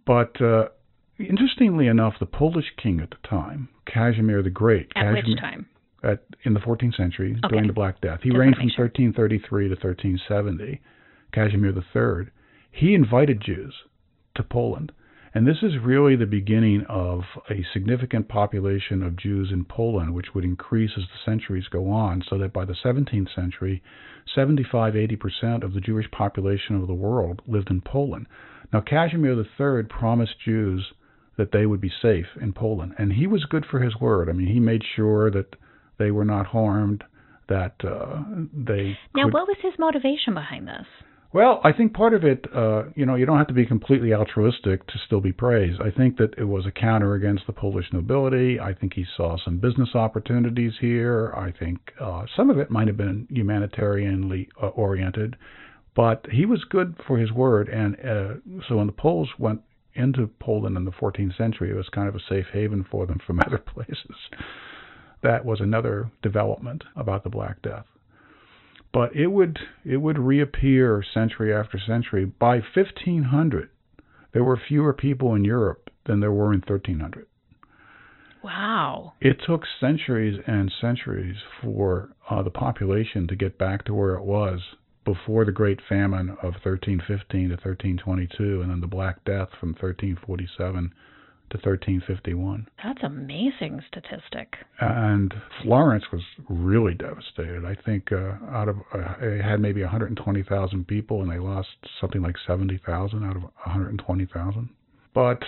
But 0.08 0.42
uh, 0.42 0.70
interestingly 1.20 1.86
enough, 1.88 2.16
the 2.20 2.26
Polish 2.26 2.66
king 2.82 3.00
at 3.00 3.12
the 3.12 3.28
time, 3.28 3.70
Casimir 3.86 4.42
the 4.42 4.50
Great, 4.50 4.88
At 4.96 5.04
Casimir, 5.04 5.24
which 5.24 5.40
time? 5.40 5.66
at 6.04 6.24
in 6.44 6.54
the 6.56 6.60
14th 6.60 6.96
century 6.96 7.36
Okay. 7.44 7.50
during 7.50 7.68
the 7.68 7.74
Black 7.74 8.02
Death. 8.02 8.22
He 8.24 8.30
Just 8.30 8.40
reigned 8.40 8.56
from 8.56 8.70
sure. 8.70 8.86
1333 8.86 9.70
to 9.70 9.76
1370. 9.76 10.82
Casimir 11.32 11.74
III. 11.76 12.32
He 12.72 12.94
invited 12.96 13.42
Jews 13.42 13.74
to 14.36 14.44
Poland, 14.44 14.92
And 15.38 15.46
this 15.46 15.62
is 15.62 15.74
really 15.84 16.16
the 16.16 16.26
beginning 16.26 16.84
of 16.90 17.22
a 17.48 17.64
significant 17.72 18.28
population 18.28 19.04
of 19.04 19.16
Jews 19.16 19.52
in 19.54 19.66
Poland, 19.66 20.16
which 20.16 20.34
would 20.34 20.44
increase 20.44 20.90
as 20.98 21.04
the 21.04 21.32
centuries 21.32 21.68
go 21.68 21.92
on, 21.92 22.24
so 22.28 22.40
that 22.40 22.52
by 22.52 22.66
the 22.66 22.74
17th 22.74 23.36
century, 23.36 23.84
75 24.34 24.96
80% 24.96 25.64
of 25.64 25.76
the 25.76 25.80
Jewish 25.80 26.10
population 26.10 26.76
of 26.76 26.88
the 26.88 26.96
world 26.96 27.44
lived 27.46 27.70
in 27.70 27.82
Poland. 27.82 28.26
Now, 28.74 28.82
Casimir 28.82 29.34
III 29.40 29.84
promised 29.84 30.42
Jews 30.44 30.92
that 31.38 31.52
they 31.52 31.68
would 31.68 31.82
be 31.82 31.92
safe 32.02 32.26
in 32.42 32.52
Poland, 32.52 32.96
and 32.98 33.14
he 33.14 33.28
was 33.28 33.46
good 33.46 33.68
for 33.70 33.80
his 33.80 33.96
word. 34.02 34.30
I 34.30 34.32
mean, 34.32 34.48
he 34.48 34.60
made 34.60 34.82
sure 34.96 35.30
that 35.30 35.56
they 36.00 36.10
were 36.10 36.26
not 36.26 36.48
harmed, 36.48 37.04
that 37.48 37.76
uh, 37.84 38.24
they. 38.52 38.98
Now, 39.16 39.26
could... 39.26 39.34
what 39.34 39.48
was 39.48 39.58
his 39.62 39.74
motivation 39.78 40.34
behind 40.34 40.68
this? 40.68 40.88
Well, 41.34 41.60
I 41.64 41.74
think 41.74 41.94
part 41.94 42.14
of 42.14 42.24
it, 42.24 42.46
uh, 42.56 42.84
you 42.96 43.06
know, 43.06 43.16
you 43.16 43.26
don't 43.26 43.38
have 43.38 43.48
to 43.48 43.54
be 43.54 43.66
completely 43.66 44.14
altruistic 44.14 44.88
to 44.88 44.94
still 45.06 45.20
be 45.20 45.34
praised. 45.34 45.82
I 45.82 45.92
think 45.92 46.18
that 46.18 46.34
it 46.38 46.46
was 46.46 46.66
a 46.66 46.72
counter 46.72 47.16
against 47.16 47.46
the 47.48 47.54
Polish 47.54 47.88
nobility. 47.92 48.60
I 48.60 48.74
think 48.74 48.94
he 48.94 49.06
saw 49.18 49.38
some 49.44 49.58
business 49.58 49.90
opportunities 49.94 50.74
here. 50.80 51.34
I 51.36 51.52
think 51.52 51.80
uh, 52.00 52.26
some 52.36 52.50
of 52.50 52.58
it 52.60 52.72
might 52.72 52.88
have 52.88 52.96
been 52.96 53.28
humanitarianly 53.30 54.48
uh, 54.62 54.68
oriented, 54.68 55.36
but 55.96 56.26
he 56.32 56.46
was 56.46 56.64
good 56.64 56.96
for 57.06 57.18
his 57.18 57.32
word. 57.32 57.68
And 57.68 57.96
uh, 58.00 58.62
so 58.70 58.78
when 58.78 58.88
the 58.88 58.94
Poles 58.94 59.30
went 59.38 59.62
into 59.96 60.28
Poland 60.40 60.78
in 60.78 60.86
the 60.86 60.92
14th 60.92 61.36
century, 61.38 61.72
it 61.72 61.76
was 61.76 61.90
kind 61.90 62.08
of 62.08 62.16
a 62.16 62.22
safe 62.30 62.46
haven 62.54 62.86
for 62.90 63.06
them 63.06 63.20
from 63.28 63.40
other 63.46 63.58
places. 63.58 64.16
That 65.24 65.44
was 65.44 65.60
another 65.60 66.10
development 66.22 66.86
about 66.96 67.26
the 67.26 67.30
Black 67.30 67.62
Death 67.62 67.86
but 68.98 69.16
it 69.16 69.28
would 69.28 69.60
it 69.86 69.98
would 69.98 70.18
reappear 70.18 71.04
century 71.14 71.54
after 71.54 71.78
century. 71.78 72.26
By 72.26 72.62
1500, 72.76 73.70
there 74.34 74.44
were 74.44 74.60
fewer 74.68 74.92
people 74.92 75.36
in 75.36 75.46
Europe 75.46 75.92
than 76.08 76.20
there 76.20 76.32
were 76.32 76.52
in 76.52 76.62
1300. 76.62 77.28
Wow. 78.44 79.14
It 79.22 79.38
took 79.46 79.66
centuries 79.80 80.42
and 80.48 80.74
centuries 80.82 81.36
for 81.62 82.10
uh, 82.28 82.42
the 82.42 82.50
population 82.50 83.28
to 83.28 83.36
get 83.36 83.60
back 83.60 83.86
to 83.86 83.94
where 83.94 84.16
it 84.16 84.24
was 84.24 84.62
before 85.06 85.46
the 85.46 85.52
Great 85.52 85.80
Famine 85.88 86.32
of 86.32 86.56
1315 86.66 87.50
to 87.50 87.56
1322, 87.56 88.62
and 88.62 88.72
then 88.72 88.82
the 88.82 88.88
Black 88.88 89.24
Death 89.26 89.50
from 89.60 89.74
1347 89.74 90.92
to 91.50 91.58
1351. 91.58 92.68
That's 92.84 93.04
amazing 93.04 93.82
statistic. 93.88 94.56
And 94.80 95.34
Florence 95.64 96.06
was 96.12 96.22
really 96.50 96.94
devastated. 96.94 97.66
I 97.66 97.76
think 97.86 98.12
uh, 98.12 98.36
out 98.52 98.70
of 98.70 98.78
uh, 98.94 99.16
it 99.22 99.42
had 99.44 99.60
maybe 99.60 99.82
120,000 99.82 100.88
people, 100.88 101.22
and 101.22 101.32
they 101.32 101.40
lost 101.40 101.70
something 102.02 102.22
like 102.22 102.36
70,000 102.46 103.24
out 103.24 103.36
of 103.36 103.44
120,000. 103.44 104.70
But 105.14 105.44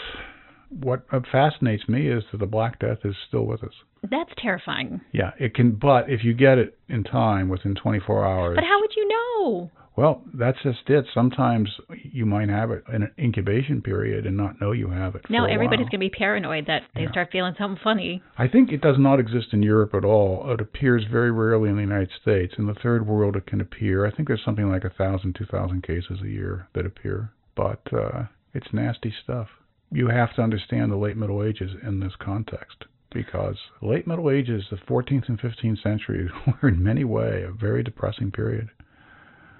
what 0.69 1.05
fascinates 1.31 1.87
me 1.87 2.09
is 2.09 2.23
that 2.31 2.37
the 2.37 2.45
Black 2.45 2.79
Death 2.79 2.99
is 3.03 3.15
still 3.27 3.45
with 3.45 3.63
us. 3.63 3.73
That's 4.09 4.31
terrifying. 4.37 5.01
Yeah, 5.11 5.31
it 5.39 5.53
can. 5.53 5.71
But 5.71 6.09
if 6.09 6.23
you 6.23 6.33
get 6.33 6.57
it 6.57 6.77
in 6.87 7.03
time, 7.03 7.49
within 7.49 7.75
24 7.75 8.25
hours. 8.25 8.55
But 8.55 8.63
how 8.63 8.79
would 8.79 8.91
you 8.95 9.07
know? 9.07 9.71
Well, 9.99 10.23
that's 10.33 10.57
just 10.63 10.89
it. 10.89 11.05
Sometimes 11.13 11.69
you 11.91 12.25
might 12.25 12.47
have 12.47 12.71
it 12.71 12.85
in 12.87 13.03
an 13.03 13.11
incubation 13.19 13.81
period 13.81 14.25
and 14.25 14.37
not 14.37 14.61
know 14.61 14.71
you 14.71 14.87
have 14.89 15.15
it. 15.15 15.25
No, 15.29 15.43
everybody's 15.43 15.89
going 15.89 15.91
to 15.91 15.97
be 15.97 16.09
paranoid 16.09 16.67
that 16.67 16.83
they 16.95 17.01
Yeah. 17.01 17.11
start 17.11 17.31
feeling 17.33 17.53
something 17.57 17.83
funny. 17.83 18.23
I 18.37 18.47
think 18.47 18.71
it 18.71 18.79
does 18.79 18.97
not 18.97 19.19
exist 19.19 19.51
in 19.51 19.61
Europe 19.61 19.93
at 19.93 20.05
all. 20.05 20.49
It 20.51 20.61
appears 20.61 21.03
very 21.03 21.31
rarely 21.31 21.69
in 21.69 21.75
the 21.75 21.81
United 21.81 22.11
States. 22.11 22.57
In 22.57 22.65
the 22.65 22.75
third 22.75 23.07
world, 23.07 23.35
it 23.35 23.45
can 23.45 23.59
appear. 23.59 24.05
I 24.05 24.11
think 24.11 24.29
there's 24.29 24.41
something 24.41 24.71
like 24.71 24.85
a 24.85 24.89
thousand, 24.89 25.35
two 25.35 25.45
thousand 25.47 25.83
cases 25.83 26.21
a 26.21 26.29
year 26.29 26.69
that 26.75 26.85
appear, 26.85 27.31
but 27.55 27.81
uh, 27.91 28.27
it's 28.53 28.71
nasty 28.71 29.11
stuff. 29.21 29.49
You 29.91 30.07
have 30.07 30.33
to 30.35 30.41
understand 30.41 30.93
the 30.93 30.95
late 30.95 31.17
Middle 31.17 31.43
Ages 31.43 31.71
in 31.83 31.99
this 31.99 32.15
context 32.15 32.85
because 33.11 33.57
late 33.81 34.07
Middle 34.07 34.29
Ages, 34.29 34.63
the 34.71 34.77
14th 34.77 35.27
and 35.27 35.41
15th 35.41 35.83
centuries, 35.83 36.31
were 36.61 36.69
in 36.69 36.81
many 36.81 37.03
ways 37.03 37.47
a 37.49 37.51
very 37.51 37.83
depressing 37.83 38.31
period. 38.31 38.69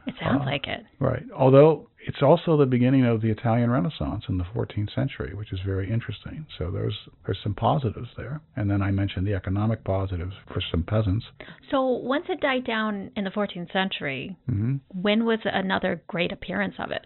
It 0.10 0.16
sounds 0.24 0.42
Uh, 0.42 0.46
like 0.46 0.68
it. 0.68 0.86
Right. 1.00 1.24
Although 1.36 1.88
it's 2.08 2.22
also 2.22 2.58
the 2.58 2.66
beginning 2.66 3.06
of 3.06 3.22
the 3.22 3.30
Italian 3.30 3.70
Renaissance 3.70 4.24
in 4.30 4.38
the 4.38 4.46
14th 4.46 4.90
century, 4.96 5.34
which 5.36 5.52
is 5.52 5.60
very 5.62 5.90
interesting. 5.92 6.46
So 6.58 6.72
there's 6.72 6.98
there's 7.26 7.40
some 7.44 7.54
positives 7.54 8.10
there. 8.18 8.42
And 8.56 8.70
then 8.72 8.82
I 8.82 8.92
mentioned 8.92 9.28
the 9.28 9.36
economic 9.36 9.84
positives 9.84 10.34
for 10.52 10.62
some 10.72 10.84
peasants. 10.84 11.26
So 11.72 11.82
once 11.86 12.26
it 12.30 12.40
died 12.40 12.66
down 12.66 13.12
in 13.16 13.24
the 13.26 13.32
14th 13.32 13.72
century, 13.72 14.36
hmm 14.48 14.78
when 14.94 15.26
was 15.26 15.40
another 15.46 16.02
great 16.08 16.32
appearance 16.32 16.76
of 16.80 16.92
it? 16.92 17.06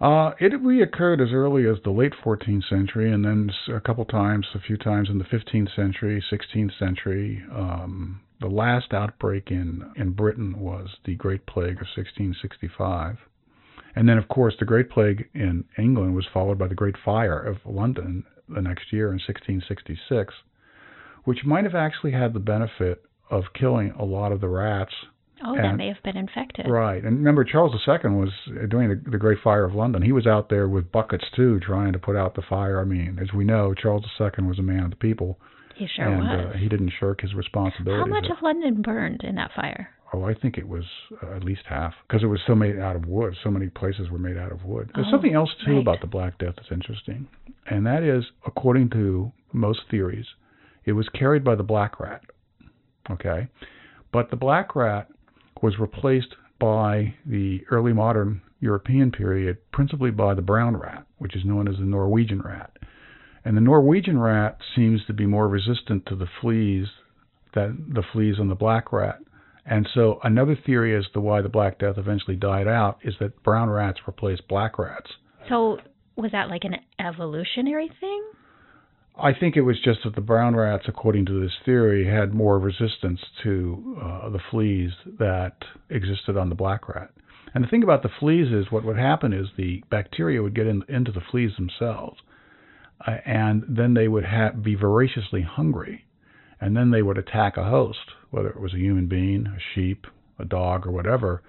Uh, 0.00 0.32
it 0.40 0.52
reoccurred 0.52 1.20
as 1.22 1.32
early 1.32 1.66
as 1.66 1.76
the 1.82 1.90
late 1.90 2.12
14th 2.24 2.68
century, 2.68 3.10
and 3.12 3.24
then 3.24 3.50
a 3.68 3.80
couple 3.80 4.04
times, 4.04 4.46
a 4.54 4.58
few 4.60 4.76
times 4.76 5.08
in 5.08 5.18
the 5.18 5.24
15th 5.24 5.74
century, 5.74 6.22
16th 6.30 6.76
century. 6.78 7.42
Um, 7.54 8.20
the 8.40 8.48
last 8.48 8.92
outbreak 8.92 9.50
in 9.50 9.92
in 9.96 10.12
Britain 10.12 10.58
was 10.58 10.88
the 11.04 11.14
Great 11.14 11.46
Plague 11.46 11.80
of 11.80 11.88
1665, 11.96 13.18
and 13.94 14.08
then 14.08 14.18
of 14.18 14.28
course 14.28 14.54
the 14.58 14.64
Great 14.64 14.90
Plague 14.90 15.28
in 15.34 15.64
England 15.78 16.14
was 16.14 16.26
followed 16.32 16.58
by 16.58 16.68
the 16.68 16.74
Great 16.74 16.96
Fire 17.04 17.40
of 17.40 17.58
London 17.64 18.24
the 18.48 18.62
next 18.62 18.92
year 18.92 19.08
in 19.08 19.14
1666, 19.14 20.34
which 21.24 21.44
might 21.44 21.64
have 21.64 21.74
actually 21.74 22.12
had 22.12 22.32
the 22.32 22.40
benefit 22.40 23.04
of 23.30 23.44
killing 23.54 23.90
a 23.92 24.04
lot 24.04 24.32
of 24.32 24.40
the 24.40 24.48
rats 24.48 24.92
Oh, 25.42 25.56
that 25.56 25.76
may 25.76 25.88
have 25.88 26.02
been 26.02 26.16
infected. 26.16 26.66
Right, 26.68 27.02
and 27.02 27.18
remember 27.18 27.44
Charles 27.44 27.74
II 27.86 28.10
was 28.10 28.30
during 28.68 28.88
the, 28.88 29.10
the 29.10 29.18
Great 29.18 29.38
Fire 29.42 29.64
of 29.64 29.74
London. 29.74 30.00
He 30.00 30.12
was 30.12 30.26
out 30.26 30.48
there 30.48 30.68
with 30.68 30.92
buckets 30.92 31.24
too, 31.34 31.60
trying 31.60 31.92
to 31.92 31.98
put 31.98 32.16
out 32.16 32.34
the 32.34 32.42
fire. 32.42 32.80
I 32.80 32.84
mean, 32.84 33.18
as 33.20 33.32
we 33.32 33.44
know, 33.44 33.74
Charles 33.74 34.04
II 34.20 34.46
was 34.46 34.58
a 34.58 34.62
man 34.62 34.84
of 34.84 34.90
the 34.90 34.96
people, 34.96 35.38
He 35.76 35.86
sure 35.94 36.06
and 36.06 36.18
was. 36.22 36.54
uh, 36.54 36.58
he 36.58 36.68
didn't 36.68 36.92
shirk 37.00 37.20
his 37.20 37.34
responsibility. 37.34 38.00
How 38.00 38.06
much 38.06 38.30
of 38.30 38.42
London 38.42 38.82
burned 38.82 39.22
in 39.24 39.34
that 39.36 39.50
fire? 39.54 39.90
Oh, 40.12 40.24
I 40.24 40.34
think 40.34 40.58
it 40.58 40.68
was 40.68 40.84
uh, 41.22 41.34
at 41.34 41.42
least 41.42 41.62
half 41.68 41.92
because 42.06 42.22
it 42.22 42.26
was 42.26 42.38
so 42.46 42.54
made 42.54 42.78
out 42.78 42.94
of 42.94 43.06
wood. 43.06 43.34
So 43.42 43.50
many 43.50 43.68
places 43.68 44.10
were 44.10 44.18
made 44.18 44.36
out 44.36 44.52
of 44.52 44.64
wood. 44.64 44.90
There's 44.94 45.06
Oh, 45.08 45.12
something 45.12 45.34
else 45.34 45.50
too 45.66 45.72
right. 45.72 45.80
about 45.80 46.00
the 46.00 46.06
Black 46.06 46.38
Death 46.38 46.54
that's 46.56 46.70
interesting, 46.70 47.26
and 47.68 47.84
that 47.86 48.02
is, 48.04 48.24
according 48.46 48.90
to 48.90 49.32
most 49.52 49.80
theories, 49.90 50.26
it 50.84 50.92
was 50.92 51.08
carried 51.08 51.42
by 51.42 51.56
the 51.56 51.64
black 51.64 51.98
rat. 51.98 52.22
Okay, 53.10 53.48
but 54.12 54.30
the 54.30 54.36
black 54.36 54.76
rat 54.76 55.08
was 55.62 55.78
replaced 55.78 56.34
by 56.60 57.14
the 57.26 57.62
early 57.70 57.92
modern 57.92 58.40
European 58.60 59.10
period, 59.10 59.58
principally 59.72 60.10
by 60.10 60.32
the 60.34 60.40
brown 60.42 60.76
rat, 60.76 61.04
which 61.18 61.34
is 61.36 61.44
known 61.44 61.66
as 61.68 61.76
the 61.76 61.84
Norwegian 61.84 62.40
rat. 62.40 62.70
And 63.44 63.56
the 63.56 63.60
Norwegian 63.60 64.18
rat 64.18 64.58
seems 64.74 65.04
to 65.06 65.12
be 65.12 65.26
more 65.26 65.48
resistant 65.48 66.06
to 66.06 66.16
the 66.16 66.28
fleas 66.40 66.88
than 67.54 67.92
the 67.94 68.02
fleas 68.12 68.36
on 68.40 68.48
the 68.48 68.54
black 68.54 68.92
rat. 68.92 69.18
And 69.66 69.88
so 69.94 70.18
another 70.22 70.56
theory 70.66 70.96
as 70.96 71.04
to 71.14 71.20
why 71.20 71.40
the 71.40 71.48
Black 71.48 71.78
Death 71.78 71.96
eventually 71.96 72.36
died 72.36 72.68
out 72.68 72.98
is 73.02 73.14
that 73.20 73.42
brown 73.42 73.70
rats 73.70 74.00
replaced 74.06 74.46
black 74.46 74.78
rats. 74.78 75.10
So 75.48 75.78
was 76.16 76.32
that 76.32 76.48
like 76.48 76.64
an 76.64 76.76
evolutionary 76.98 77.90
thing? 78.00 78.22
I 79.16 79.32
think 79.32 79.56
it 79.56 79.62
was 79.62 79.80
just 79.82 80.00
that 80.04 80.16
the 80.16 80.20
brown 80.20 80.56
rats, 80.56 80.84
according 80.88 81.26
to 81.26 81.40
this 81.40 81.52
theory, 81.64 82.06
had 82.06 82.34
more 82.34 82.58
resistance 82.58 83.20
to 83.44 83.98
uh, 84.02 84.28
the 84.30 84.40
fleas 84.50 84.90
that 85.18 85.56
existed 85.88 86.36
on 86.36 86.48
the 86.48 86.56
black 86.56 86.88
rat. 86.88 87.10
And 87.54 87.62
the 87.62 87.68
thing 87.68 87.84
about 87.84 88.02
the 88.02 88.10
fleas 88.18 88.52
is 88.52 88.72
what 88.72 88.84
would 88.84 88.98
happen 88.98 89.32
is 89.32 89.46
the 89.56 89.84
bacteria 89.88 90.42
would 90.42 90.54
get 90.54 90.66
in, 90.66 90.82
into 90.88 91.12
the 91.12 91.20
fleas 91.30 91.52
themselves, 91.56 92.18
and 93.06 93.64
then 93.68 93.94
they 93.94 94.08
would 94.08 94.24
ha- 94.24 94.52
be 94.52 94.74
voraciously 94.74 95.42
hungry, 95.42 96.04
and 96.60 96.76
then 96.76 96.90
they 96.90 97.02
would 97.02 97.18
attack 97.18 97.56
a 97.56 97.64
host, 97.64 98.12
whether 98.30 98.48
it 98.48 98.60
was 98.60 98.74
a 98.74 98.78
human 98.78 99.06
being, 99.06 99.46
a 99.46 99.58
sheep, 99.74 100.06
a 100.38 100.44
dog, 100.44 100.86
or 100.86 100.90
whatever. 100.90 101.42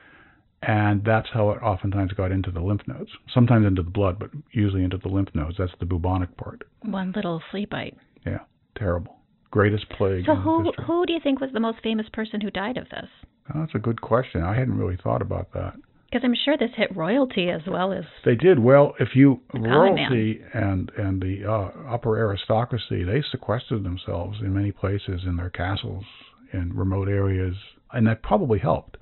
And 0.61 1.03
that's 1.03 1.27
how 1.33 1.51
it 1.51 1.61
oftentimes 1.61 2.13
got 2.13 2.31
into 2.31 2.49
the 2.49 2.59
lymph 2.61 2.81
nodes. 2.87 3.11
Sometimes 3.31 3.67
into 3.67 3.83
the 3.83 3.89
blood, 3.89 4.17
but 4.17 4.31
usually 4.51 4.83
into 4.83 4.97
the 4.97 5.09
lymph 5.09 5.29
nodes. 5.35 5.57
That's 5.59 5.71
the 5.79 5.85
bubonic 5.85 6.35
part. 6.37 6.63
One 6.81 7.11
little 7.15 7.41
flea 7.51 7.65
bite. 7.65 7.95
Yeah, 8.25 8.39
terrible. 8.77 9.17
Greatest 9.51 9.87
plague. 9.89 10.25
So 10.25 10.35
who 10.35 10.63
history. 10.63 10.85
who 10.85 11.05
do 11.05 11.13
you 11.13 11.19
think 11.21 11.39
was 11.39 11.51
the 11.53 11.59
most 11.59 11.77
famous 11.83 12.07
person 12.11 12.41
who 12.41 12.49
died 12.49 12.77
of 12.77 12.89
this? 12.89 13.09
Oh, 13.53 13.59
that's 13.59 13.75
a 13.75 13.79
good 13.79 14.01
question. 14.01 14.41
I 14.41 14.55
hadn't 14.55 14.77
really 14.77 14.97
thought 15.01 15.21
about 15.21 15.53
that. 15.53 15.75
Because 16.15 16.29
I'm 16.29 16.35
sure 16.45 16.55
this 16.57 16.71
hit 16.77 16.95
royalty 16.95 17.49
as 17.49 17.59
well 17.67 17.91
as 17.91 18.05
They 18.23 18.35
did 18.35 18.57
well. 18.59 18.93
If 19.01 19.17
you 19.17 19.41
royalty 19.53 20.39
and 20.53 20.89
and 20.97 21.21
the 21.21 21.43
uh, 21.45 21.71
upper 21.93 22.15
aristocracy, 22.17 23.03
they 23.03 23.21
sequestered 23.31 23.83
themselves 23.83 24.37
in 24.39 24.53
many 24.53 24.71
places 24.71 25.23
in 25.25 25.35
their 25.35 25.49
castles 25.49 26.05
in 26.53 26.71
remote 26.73 27.09
areas, 27.09 27.57
and 27.91 28.07
that 28.07 28.23
probably 28.23 28.59
helped. 28.59 28.95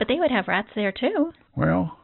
but 0.00 0.08
they 0.08 0.18
would 0.18 0.32
have 0.32 0.48
rats 0.48 0.70
there 0.74 0.90
too. 0.90 1.30
Well, 1.54 1.96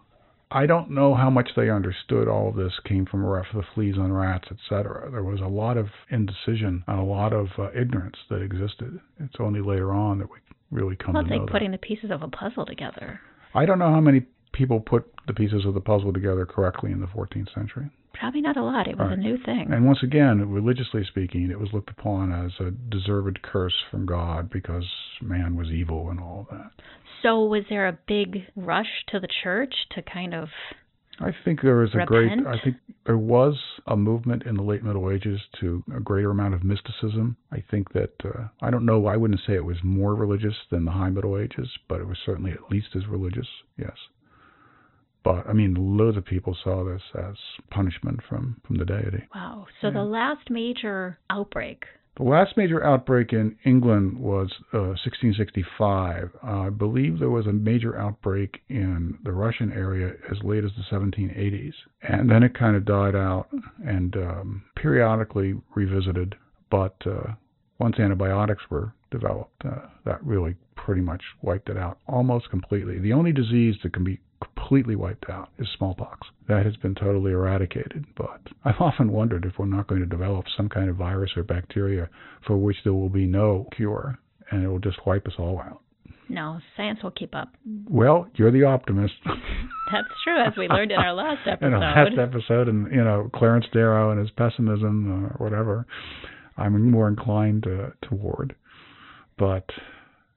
I 0.53 0.67
don't 0.67 0.93
know 0.93 1.17
how 1.17 1.31
much 1.31 1.49
they 1.57 1.69
understood 1.69 2.29
all 2.29 2.51
of 2.51 2.55
this 2.55 2.75
came 2.85 3.07
from 3.07 3.25
ra- 3.25 3.43
the 3.53 3.65
fleas 3.75 3.99
on 3.99 4.13
rats, 4.13 4.47
etc. 4.53 5.11
There 5.11 5.25
was 5.25 5.41
a 5.41 5.49
lot 5.49 5.77
of 5.77 5.89
indecision 6.11 6.85
and 6.87 7.01
a 7.01 7.03
lot 7.03 7.33
of 7.33 7.49
uh, 7.59 7.73
ignorance 7.73 8.19
that 8.31 8.41
existed. 8.41 9.01
It's 9.19 9.35
only 9.41 9.63
later 9.63 9.91
on 9.91 10.21
that 10.21 10.31
we 10.31 10.39
really 10.71 10.95
come 10.95 11.15
Well, 11.15 11.25
to 11.25 11.27
it's 11.27 11.31
know 11.33 11.37
like 11.39 11.47
that. 11.47 11.53
putting 11.53 11.73
the 11.73 11.79
pieces 11.79 12.13
of 12.13 12.23
a 12.23 12.29
puzzle 12.29 12.65
together. 12.67 13.19
I 13.57 13.67
don't 13.67 13.79
know 13.81 13.91
how 13.91 14.01
many 14.01 14.27
people 14.55 14.81
put 14.81 15.05
the 15.27 15.35
pieces 15.35 15.65
of 15.67 15.75
the 15.75 15.81
puzzle 15.81 16.13
together 16.13 16.47
correctly 16.47 16.93
in 16.93 17.01
the 17.01 17.07
14th 17.07 17.53
century. 17.55 17.91
Probably 18.15 18.41
not 18.41 18.57
a 18.57 18.63
lot. 18.63 18.87
It 18.87 18.97
was 18.97 19.09
Right. 19.09 19.19
a 19.19 19.21
new 19.21 19.37
thing. 19.39 19.73
And 19.73 19.85
once 19.85 20.03
again, 20.03 20.49
religiously 20.49 21.05
speaking, 21.05 21.51
it 21.51 21.59
was 21.59 21.73
looked 21.73 21.91
upon 21.91 22.33
as 22.33 22.53
a 22.61 22.71
deserved 22.71 23.43
curse 23.43 23.75
from 23.91 24.07
God 24.07 24.51
because 24.51 24.87
man 25.21 25.57
was 25.57 25.71
evil 25.71 26.11
and 26.11 26.21
all 26.21 26.47
that. 26.51 26.71
So 27.23 27.45
was 27.45 27.65
there 27.69 27.89
a 27.89 27.99
big 28.07 28.45
rush 28.55 29.05
to 29.09 29.19
the 29.19 29.29
church 29.43 29.75
to 29.91 30.03
kind 30.03 30.35
of 30.35 30.49
I 31.21 31.31
think 31.45 31.63
there 31.63 31.77
was 31.77 31.95
a 31.95 32.05
great. 32.05 32.33
I 32.45 32.59
think 32.63 32.77
there 33.07 33.19
was 33.19 33.57
a 33.87 33.97
movement 33.97 34.45
in 34.45 34.57
the 34.57 34.63
late 34.63 34.83
Middle 34.83 35.11
Ages 35.11 35.41
to 35.61 35.85
a 35.95 36.01
greater 36.01 36.31
amount 36.31 36.55
of 36.55 36.65
mysticism. 36.65 37.37
I 37.53 37.63
think 37.71 37.93
that 37.93 38.15
uh, 38.25 38.49
I 38.61 38.71
don't 38.71 38.85
know. 38.85 39.07
I 39.07 39.17
wouldn't 39.17 39.41
say 39.47 39.55
it 39.55 39.65
was 39.65 39.77
more 39.85 40.15
religious 40.15 40.57
than 40.71 40.85
the 40.85 40.91
High 40.91 41.11
Middle 41.11 41.39
Ages, 41.39 41.69
but 41.89 42.01
it 42.01 42.09
was 42.09 42.19
certainly 42.25 42.51
at 42.51 42.69
least 42.71 42.89
as 42.97 43.07
religious. 43.07 43.47
Yes. 43.79 43.95
But 45.25 45.47
I 45.49 45.53
mean, 45.55 45.75
loads 45.97 46.17
of 46.17 46.25
people 46.25 46.57
saw 46.63 46.85
this 46.85 47.03
as 47.19 47.35
punishment 47.71 48.21
from 48.29 48.61
from 48.67 48.77
the 48.77 48.85
deity. 48.85 49.25
wow. 49.35 49.67
So 49.81 49.89
Yeah. 49.89 49.95
the 49.95 50.05
last 50.05 50.51
major 50.51 51.19
outbreak. 51.31 51.87
The 52.17 52.23
last 52.23 52.57
major 52.57 52.85
outbreak 52.85 53.33
in 53.33 53.57
England 53.65 54.19
was 54.21 54.49
uh, 54.73 54.95
1665. 55.03 56.31
Uh, 56.43 56.47
I 56.61 56.71
believe 56.71 57.19
there 57.19 57.31
was 57.31 57.47
a 57.47 57.53
major 57.53 57.99
outbreak 57.99 58.63
in 58.69 59.19
the 59.25 59.33
Russian 59.33 59.73
area 59.73 60.13
as 60.31 60.39
late 60.45 60.63
as 60.65 60.71
the 60.77 60.85
1780s. 60.97 61.73
And 62.03 62.31
then 62.31 62.43
it 62.45 62.55
kind 62.57 62.77
of 62.77 62.85
died 62.85 63.17
out 63.17 63.49
and 63.85 64.15
um, 64.17 64.63
periodically 64.77 65.55
revisited. 65.75 66.37
But 66.71 66.95
uh, 67.05 67.33
once 67.79 67.99
antibiotics 67.99 68.63
were 68.71 68.93
developed, 69.11 69.65
uh, 69.65 69.87
that 70.05 70.25
really 70.25 70.55
pretty 70.77 71.01
much 71.01 71.23
wiped 71.43 71.69
it 71.69 71.77
out 71.77 71.99
almost 72.07 72.49
completely. 72.51 72.99
The 73.01 73.13
only 73.13 73.33
disease 73.33 73.77
that 73.83 73.93
can 73.93 74.05
be 74.05 74.21
completely 74.43 74.97
wiped 74.97 75.29
out 75.31 75.51
is 75.59 75.69
smallpox. 75.77 76.27
That 76.49 76.65
has 76.65 76.77
been 76.77 76.95
totally 76.95 77.33
eradicated. 77.33 78.07
But 78.17 78.41
I've 78.65 78.75
often 78.81 79.13
wondered 79.13 79.45
if 79.45 79.59
we're 79.59 79.67
not 79.67 79.87
going 79.87 80.01
to 80.01 80.07
develop 80.07 80.47
some 80.57 80.69
kind 80.69 80.89
of 80.89 80.97
virus 80.97 81.31
or 81.37 81.43
bacteria 81.43 82.09
for 82.47 82.57
which 82.57 82.77
there 82.85 82.95
will 82.95 83.09
be 83.09 83.27
no 83.27 83.69
cure 83.77 84.19
and 84.51 84.63
it 84.63 84.69
will 84.69 84.79
just 84.79 85.07
wipe 85.07 85.27
us 85.27 85.35
all 85.39 85.59
out. 85.59 85.81
No, 86.29 86.59
science 86.77 87.01
will 87.03 87.11
keep 87.11 87.35
up. 87.35 87.49
Well, 87.89 88.29
you're 88.35 88.51
the 88.51 88.65
optimist. 88.65 89.15
That's 89.25 90.09
true, 90.25 90.41
as 90.41 90.55
we 90.57 90.69
learned 90.69 90.91
in 90.91 90.99
our 90.99 91.13
last 91.13 91.41
episode. 91.47 91.67
in 91.67 91.73
the 91.73 91.79
last 91.79 92.19
episode, 92.19 92.69
and 92.69 92.91
you 92.91 93.05
know 93.05 93.31
Clarence 93.35 93.67
Darrow 93.73 94.11
and 94.11 94.19
his 94.19 94.31
pessimism 94.31 95.13
or 95.13 95.35
whatever, 95.37 95.87
I'm 96.57 96.91
more 96.91 97.09
inclined 97.09 97.65
to, 97.65 97.93
toward. 98.09 98.55
But 99.37 99.69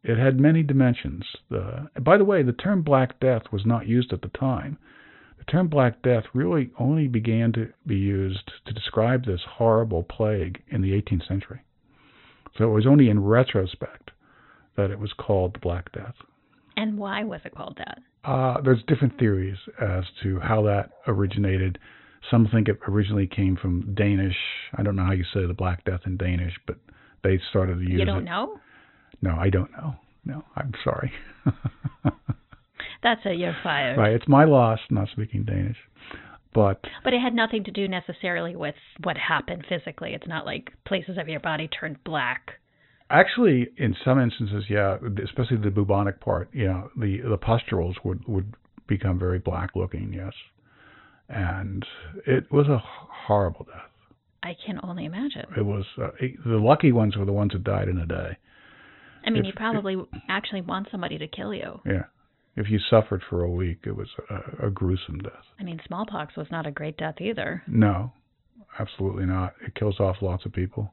it 0.08 0.17
had 0.17 0.39
many 0.39 0.63
dimensions. 0.63 1.26
The, 1.50 1.89
by 2.00 2.17
the 2.17 2.24
way, 2.24 2.41
the 2.41 2.54
term 2.54 2.82
Black 2.82 3.20
Death 3.20 3.43
was 3.52 3.65
not 3.65 3.88
used 3.88 4.13
at 4.13 4.22
the 4.22 4.30
time. 4.30 4.78
The 5.38 5.43
term 5.43 5.67
Black 5.67 6.02
Death 6.02 6.24
really 6.34 6.72
only 6.80 7.10
began 7.10 7.52
to 7.54 7.74
be 7.86 7.98
used 7.98 8.52
to 8.65 8.74
describe 8.74 9.26
this 9.26 9.41
horrible 9.46 10.04
plague 10.04 10.63
in 10.70 10.82
the 10.82 10.91
18th 10.91 11.28
century. 11.28 11.62
So 12.58 12.63
it 12.63 12.74
was 12.74 12.88
only 12.88 13.10
in 13.10 13.22
retrospect 13.22 14.12
that 14.78 14.91
it 14.91 14.98
was 14.98 15.12
called 15.12 15.56
the 15.56 15.60
Black 15.60 15.91
Death. 15.91 16.15
And 16.78 16.98
why 16.98 17.26
was 17.26 17.41
it 17.43 17.54
called 17.54 17.78
that? 17.78 18.00
Uh, 18.24 18.62
there's 18.62 18.84
different 18.88 19.20
theories 19.20 19.58
as 19.82 20.06
to 20.24 20.39
how 20.39 20.62
that 20.63 20.91
originated. 21.08 21.80
Some 22.32 22.48
think 22.48 22.70
it 22.70 22.80
originally 22.88 23.28
came 23.28 23.58
from 23.58 23.93
Danish. 23.93 24.36
I 24.78 24.84
don't 24.84 24.96
know 24.96 25.06
how 25.06 25.12
you 25.12 25.26
say 25.34 25.46
the 25.46 25.54
Black 25.54 25.84
Death 25.84 26.02
in 26.06 26.15
Danish, 26.15 26.54
but 26.65 26.78
they 27.24 27.41
started 27.50 27.76
to 27.76 27.82
use 27.82 27.96
it. 27.96 28.00
You 28.00 28.06
don't 28.06 28.20
it. 28.20 28.26
know? 28.26 28.60
No, 29.21 29.36
I 29.38 29.49
don't 29.49 29.71
know. 29.71 29.95
No, 30.25 30.43
I'm 30.56 30.73
sorry. 30.84 31.12
That's 33.03 33.21
it. 33.25 33.38
You're 33.38 33.56
fired. 33.63 33.97
right, 33.97 34.13
it's 34.13 34.27
my 34.27 34.43
loss 34.43 34.80
not 34.89 35.08
speaking 35.10 35.43
Danish. 35.43 35.77
But 36.53 36.82
But 37.03 37.13
it 37.13 37.21
had 37.21 37.34
nothing 37.34 37.63
to 37.65 37.71
do 37.71 37.88
necessarily 37.88 38.56
with 38.56 38.75
what 39.03 39.15
happened 39.17 39.65
physically. 39.69 40.13
It's 40.13 40.27
not 40.27 40.45
like 40.45 40.71
places 40.86 41.17
of 41.19 41.27
your 41.27 41.39
body 41.39 41.67
turned 41.67 42.03
black. 42.03 42.53
actually, 43.10 43.69
in 43.77 43.95
some 44.03 44.19
instances, 44.19 44.65
yeah, 44.69 44.97
especially 45.23 45.58
the 45.58 45.69
bubonic 45.69 46.19
part, 46.19 46.49
you 46.53 46.65
know, 46.65 46.89
the 46.99 47.19
the 47.21 47.38
pustules 47.38 47.95
would 48.03 48.27
would 48.27 48.53
become 48.88 49.19
very 49.19 49.39
black 49.39 49.75
looking. 49.75 50.13
Yes, 50.13 50.34
and 51.30 51.86
it 52.25 52.51
was 52.51 52.67
a 52.67 52.82
horrible 53.27 53.65
death. 53.65 53.91
I 54.43 54.56
can 54.65 54.80
only 54.84 55.06
imagine. 55.06 55.45
It 55.56 55.65
was 55.65 55.86
uh, 56.01 56.10
the 56.45 56.58
lucky 56.58 56.91
ones 56.91 57.15
were 57.17 57.25
the 57.25 57.34
ones 57.34 57.51
that 57.53 57.63
died 57.63 57.88
in 57.88 57.97
a 57.99 58.06
day. 58.06 58.38
I 59.28 59.30
mean, 59.30 59.42
If- 59.42 59.48
you 59.48 59.54
probably 59.54 59.98
actually 60.30 60.62
want 60.62 60.88
somebody 60.90 61.18
to 61.18 61.28
kill 61.28 61.54
you. 61.54 61.82
Yeah. 61.86 62.06
If 62.56 62.72
you 62.72 62.80
suffered 62.80 63.22
for 63.30 63.44
a 63.44 63.50
week, 63.52 63.82
it 63.86 63.96
was 63.96 64.08
a, 64.30 64.68
a 64.68 64.70
gruesome 64.72 65.20
death. 65.20 65.46
I 65.60 65.63
mean, 65.63 65.80
smallpox 65.86 66.36
was 66.36 66.48
not 66.50 66.66
a 66.66 66.72
great 66.72 66.98
death 66.98 67.22
either. 67.22 67.62
No, 67.68 68.13
absolutely 68.80 69.26
not. 69.26 69.54
It 69.63 69.76
kills 69.76 70.00
off 70.00 70.18
lots 70.22 70.46
of 70.46 70.54
people. 70.54 70.92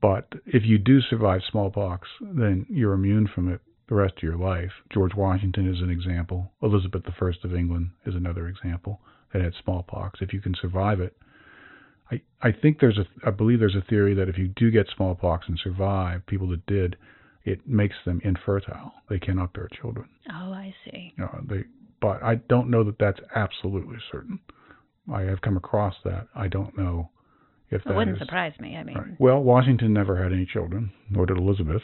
But 0.00 0.28
if 0.46 0.64
you 0.64 0.78
do 0.78 1.00
survive 1.00 1.40
smallpox, 1.50 2.08
then 2.20 2.66
you're 2.68 2.92
immune 2.92 3.26
from 3.34 3.52
it 3.52 3.60
the 3.88 3.96
rest 3.96 4.14
of 4.18 4.22
your 4.22 4.36
life. 4.36 4.70
George 4.94 5.14
Washington 5.14 5.68
is 5.68 5.82
an 5.82 5.90
example. 5.90 6.52
Elizabeth 6.62 7.02
I 7.06 7.30
of 7.44 7.54
England 7.54 7.90
is 8.06 8.14
another 8.14 8.46
example 8.46 9.00
that 9.32 9.42
had 9.42 9.52
smallpox. 9.62 10.20
If 10.22 10.32
you 10.32 10.40
can 10.40 10.54
survive 10.54 11.00
it, 11.00 11.16
I 12.10 12.20
I 12.40 12.52
think 12.52 12.78
there's 12.78 12.98
a 12.98 13.06
I 13.26 13.30
believe 13.30 13.58
there's 13.58 13.76
a 13.76 13.84
theory 13.90 14.14
that 14.14 14.28
if 14.28 14.38
you 14.38 14.48
do 14.48 14.70
get 14.70 14.86
smallpox 14.96 15.48
and 15.48 15.58
survive, 15.58 16.24
people 16.26 16.48
that 16.50 16.64
did, 16.66 16.96
it 17.44 17.66
makes 17.66 17.96
them 18.04 18.20
infertile. 18.24 18.92
They 19.08 19.18
cannot 19.18 19.52
bear 19.52 19.68
children. 19.80 20.08
Oh, 20.30 20.52
I 20.52 20.74
see. 20.84 21.14
Know, 21.16 21.40
they, 21.48 21.64
but 22.00 22.22
I 22.22 22.36
don't 22.36 22.70
know 22.70 22.84
that 22.84 22.98
that's 22.98 23.20
absolutely 23.34 23.96
certain. 24.12 24.40
I 25.12 25.22
have 25.22 25.40
come 25.40 25.56
across 25.56 25.94
that. 26.04 26.28
I 26.34 26.48
don't 26.48 26.76
know 26.76 27.10
if 27.70 27.82
that 27.84 27.92
It 27.92 27.96
wouldn't 27.96 28.16
is- 28.16 28.22
surprise 28.22 28.52
me. 28.60 28.76
I 28.76 28.82
mean, 28.84 28.96
Right. 28.98 29.20
Well, 29.20 29.42
Washington 29.42 29.92
never 29.92 30.22
had 30.22 30.32
any 30.32 30.46
children, 30.46 30.92
nor 31.08 31.26
did 31.26 31.38
Elizabeth. 31.38 31.82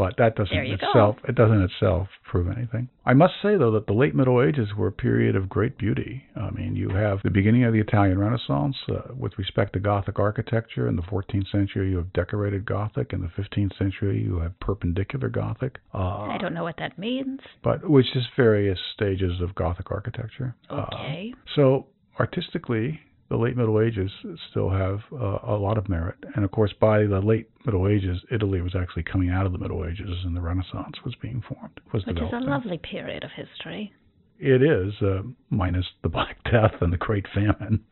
But 0.00 0.16
that 0.18 0.36
doesn't 0.36 0.54
you 0.66 0.76
go. 0.76 0.86
itself 0.88 1.16
it 1.28 1.34
doesn't 1.34 1.62
itself 1.62 2.08
prove 2.30 2.48
anything. 2.48 2.88
I 3.04 3.12
must 3.14 3.34
say 3.42 3.56
though 3.56 3.72
that 3.72 3.86
the 3.86 3.92
late 3.92 4.14
Middle 4.14 4.42
Ages 4.42 4.68
were 4.76 4.86
a 4.88 4.92
period 4.92 5.36
of 5.36 5.48
great 5.48 5.76
beauty. 5.78 6.24
I 6.36 6.50
mean, 6.50 6.76
you 6.76 6.88
have 6.90 7.18
the 7.22 7.30
beginning 7.30 7.64
of 7.64 7.72
the 7.72 7.80
Italian 7.80 8.18
Renaissance 8.18 8.76
uh, 8.88 9.12
with 9.16 9.36
respect 9.38 9.72
to 9.74 9.80
Gothic 9.80 10.18
architecture. 10.18 10.88
In 10.88 10.96
the 10.96 11.02
14th 11.02 11.50
century, 11.50 11.90
you 11.90 11.96
have 11.98 12.12
decorated 12.12 12.64
Gothic. 12.66 13.12
In 13.12 13.20
the 13.20 13.28
15th 13.42 13.76
century, 13.78 14.22
you 14.22 14.38
have 14.40 14.58
perpendicular 14.60 15.28
Gothic. 15.28 15.78
Uh, 15.92 15.98
I 16.34 16.38
don't 16.40 16.54
know 16.54 16.62
what 16.64 16.76
that 16.78 16.98
means. 16.98 17.40
but 17.62 17.88
which 17.88 18.14
is 18.14 18.24
various 18.36 18.78
stages 18.94 19.40
of 19.40 19.54
Gothic 19.54 19.90
architecture. 19.90 20.54
Uh, 20.68 20.86
Okay. 20.92 21.34
so 21.56 21.86
artistically, 22.18 23.00
the 23.30 23.36
late 23.36 23.56
Middle 23.56 23.80
Ages 23.80 24.10
still 24.50 24.68
have 24.70 25.00
uh, 25.12 25.38
a 25.44 25.56
lot 25.56 25.78
of 25.78 25.88
merit, 25.88 26.16
and 26.34 26.44
of 26.44 26.50
course, 26.50 26.72
by 26.80 27.04
the 27.04 27.20
late 27.20 27.48
Middle 27.64 27.86
Ages, 27.88 28.18
Italy 28.30 28.60
was 28.60 28.74
actually 28.74 29.04
coming 29.04 29.30
out 29.30 29.46
of 29.46 29.52
the 29.52 29.58
Middle 29.58 29.86
Ages, 29.86 30.24
and 30.24 30.36
the 30.36 30.40
Renaissance 30.40 30.96
was 31.04 31.14
being 31.22 31.42
formed. 31.48 31.80
Was 31.92 32.04
Which 32.06 32.16
is 32.18 32.28
a 32.32 32.40
lovely 32.40 32.78
period 32.78 33.22
of 33.24 33.30
history. 33.30 33.92
It 34.38 34.62
is, 34.62 34.94
uh, 35.02 35.22
minus 35.50 35.86
the 36.02 36.08
Black 36.08 36.42
Death 36.50 36.74
and 36.80 36.92
the 36.92 36.96
Great 36.96 37.26
Famine 37.34 37.84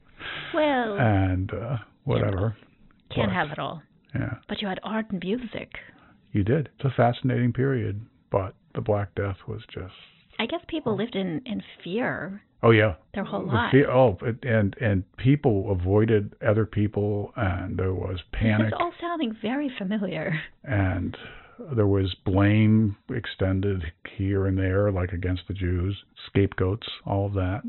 Well, 0.55 0.99
and 0.99 1.53
uh, 1.53 1.77
whatever. 2.05 2.57
can't 3.15 3.29
but- 3.31 3.35
have 3.35 3.51
it 3.51 3.59
all. 3.59 3.83
Yeah, 4.15 4.35
But 4.49 4.63
you 4.63 4.69
had 4.69 4.81
art 4.83 5.11
and 5.11 5.23
music. 5.23 5.71
you 6.33 6.43
did. 6.43 6.71
It's 6.77 6.85
a 6.87 6.91
fascinating 6.97 7.53
period, 7.53 8.01
but 8.31 8.55
the 8.75 8.81
Black 8.81 9.15
Death 9.15 9.37
was 9.47 9.61
just. 9.73 9.93
I 10.39 10.47
guess 10.47 10.61
people 10.69 10.93
oh. 10.93 10.97
lived 10.97 11.17
in, 11.17 11.43
in 11.47 11.63
fear 11.83 12.43
Oh 12.63 12.71
yeah, 12.71 12.95
their 13.15 13.25
whole 13.25 13.47
lives. 13.47 13.77
oh, 13.89 14.19
and 14.43 14.77
and 14.81 15.05
people 15.17 15.71
avoided 15.71 16.35
other 16.45 16.67
people, 16.67 17.33
and 17.37 17.77
there 17.77 17.95
was 17.95 18.19
panic, 18.33 18.67
This 18.67 18.67
is 18.69 18.73
all 18.81 18.93
sounding 19.01 19.37
very 19.41 19.71
familiar. 19.79 20.41
and 20.65 21.17
there 21.75 21.87
was 21.87 22.15
blame 22.25 22.97
extended 23.11 23.85
here 24.17 24.47
and 24.47 24.59
there, 24.59 24.91
like 24.91 25.13
against 25.13 25.43
the 25.47 25.55
Jews, 25.55 25.97
scapegoats, 26.27 26.89
all 27.07 27.27
of 27.27 27.35
that. 27.35 27.63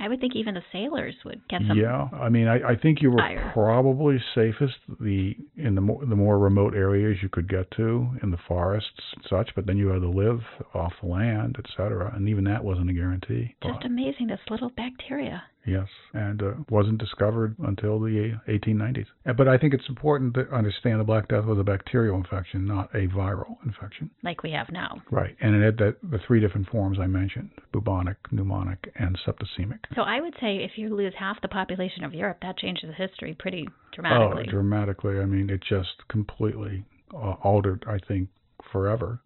I 0.00 0.08
would 0.08 0.20
think 0.20 0.34
even 0.34 0.54
the 0.54 0.62
sailors 0.72 1.14
would 1.24 1.40
get 1.48 1.62
some. 1.68 1.78
Yeah, 1.78 2.08
I 2.12 2.28
mean, 2.28 2.48
I, 2.48 2.70
I 2.70 2.76
think 2.76 3.00
you 3.00 3.10
were 3.12 3.50
probably 3.52 4.18
safest 4.34 4.74
the 5.00 5.36
in 5.56 5.74
the 5.74 5.80
more, 5.80 6.04
the 6.04 6.16
more 6.16 6.38
remote 6.38 6.74
areas 6.74 7.18
you 7.22 7.28
could 7.28 7.48
get 7.48 7.70
to 7.72 8.08
in 8.22 8.30
the 8.30 8.38
forests 8.48 8.90
and 9.14 9.24
such, 9.30 9.50
but 9.54 9.66
then 9.66 9.76
you 9.76 9.88
had 9.88 10.02
to 10.02 10.08
live 10.10 10.40
off 10.74 10.92
the 11.00 11.08
land, 11.08 11.56
etc. 11.58 12.12
and 12.14 12.28
even 12.28 12.44
that 12.44 12.64
wasn't 12.64 12.90
a 12.90 12.92
guarantee. 12.92 13.54
Just 13.62 13.80
But- 13.80 13.86
amazing, 13.86 14.26
this 14.26 14.40
little 14.50 14.70
bacteria. 14.76 15.44
Yes, 15.66 15.88
and 16.12 16.42
uh, 16.42 16.52
wasn't 16.68 16.98
discovered 16.98 17.56
until 17.60 17.98
the 17.98 18.38
1890s. 18.48 19.06
Uh, 19.26 19.32
But 19.32 19.48
I 19.48 19.56
think 19.56 19.72
it's 19.72 19.88
important 19.88 20.34
to 20.34 20.48
understand 20.54 21.00
the 21.00 21.04
Black 21.04 21.28
Death 21.28 21.44
was 21.44 21.58
a 21.58 21.64
bacterial 21.64 22.16
infection, 22.16 22.66
not 22.66 22.94
a 22.94 23.08
viral 23.08 23.56
infection. 23.64 24.10
like 24.22 24.42
we 24.42 24.50
have 24.50 24.70
now. 24.70 25.00
Right, 25.10 25.34
and 25.40 25.54
it 25.54 25.64
had 25.64 25.78
the, 25.78 25.96
the 26.10 26.18
three 26.26 26.40
different 26.40 26.68
forms 26.68 26.98
I 27.00 27.06
mentioned: 27.06 27.50
bubonic, 27.72 28.16
pneumonic, 28.30 28.78
and 28.96 29.18
septicemic. 29.26 29.78
So 29.94 30.02
I 30.02 30.20
would 30.20 30.34
say 30.40 30.56
if 30.56 30.72
you 30.76 30.94
lose 30.94 31.14
half 31.18 31.40
the 31.40 31.48
population 31.48 32.04
of 32.04 32.12
Europe, 32.12 32.38
that 32.42 32.58
changes 32.58 32.90
history 32.96 33.34
pretty 33.38 33.68
dramatically. 33.92 34.44
Oh, 34.48 34.50
dramatically. 34.50 35.14
dramatically! 35.14 35.20
I 35.20 35.24
mean, 35.24 35.50
it 35.50 35.62
just 35.66 36.06
completely 36.08 36.84
uh, 37.14 37.36
altered. 37.42 37.84
I 37.88 37.98
think 38.06 38.28
forever. 38.70 39.20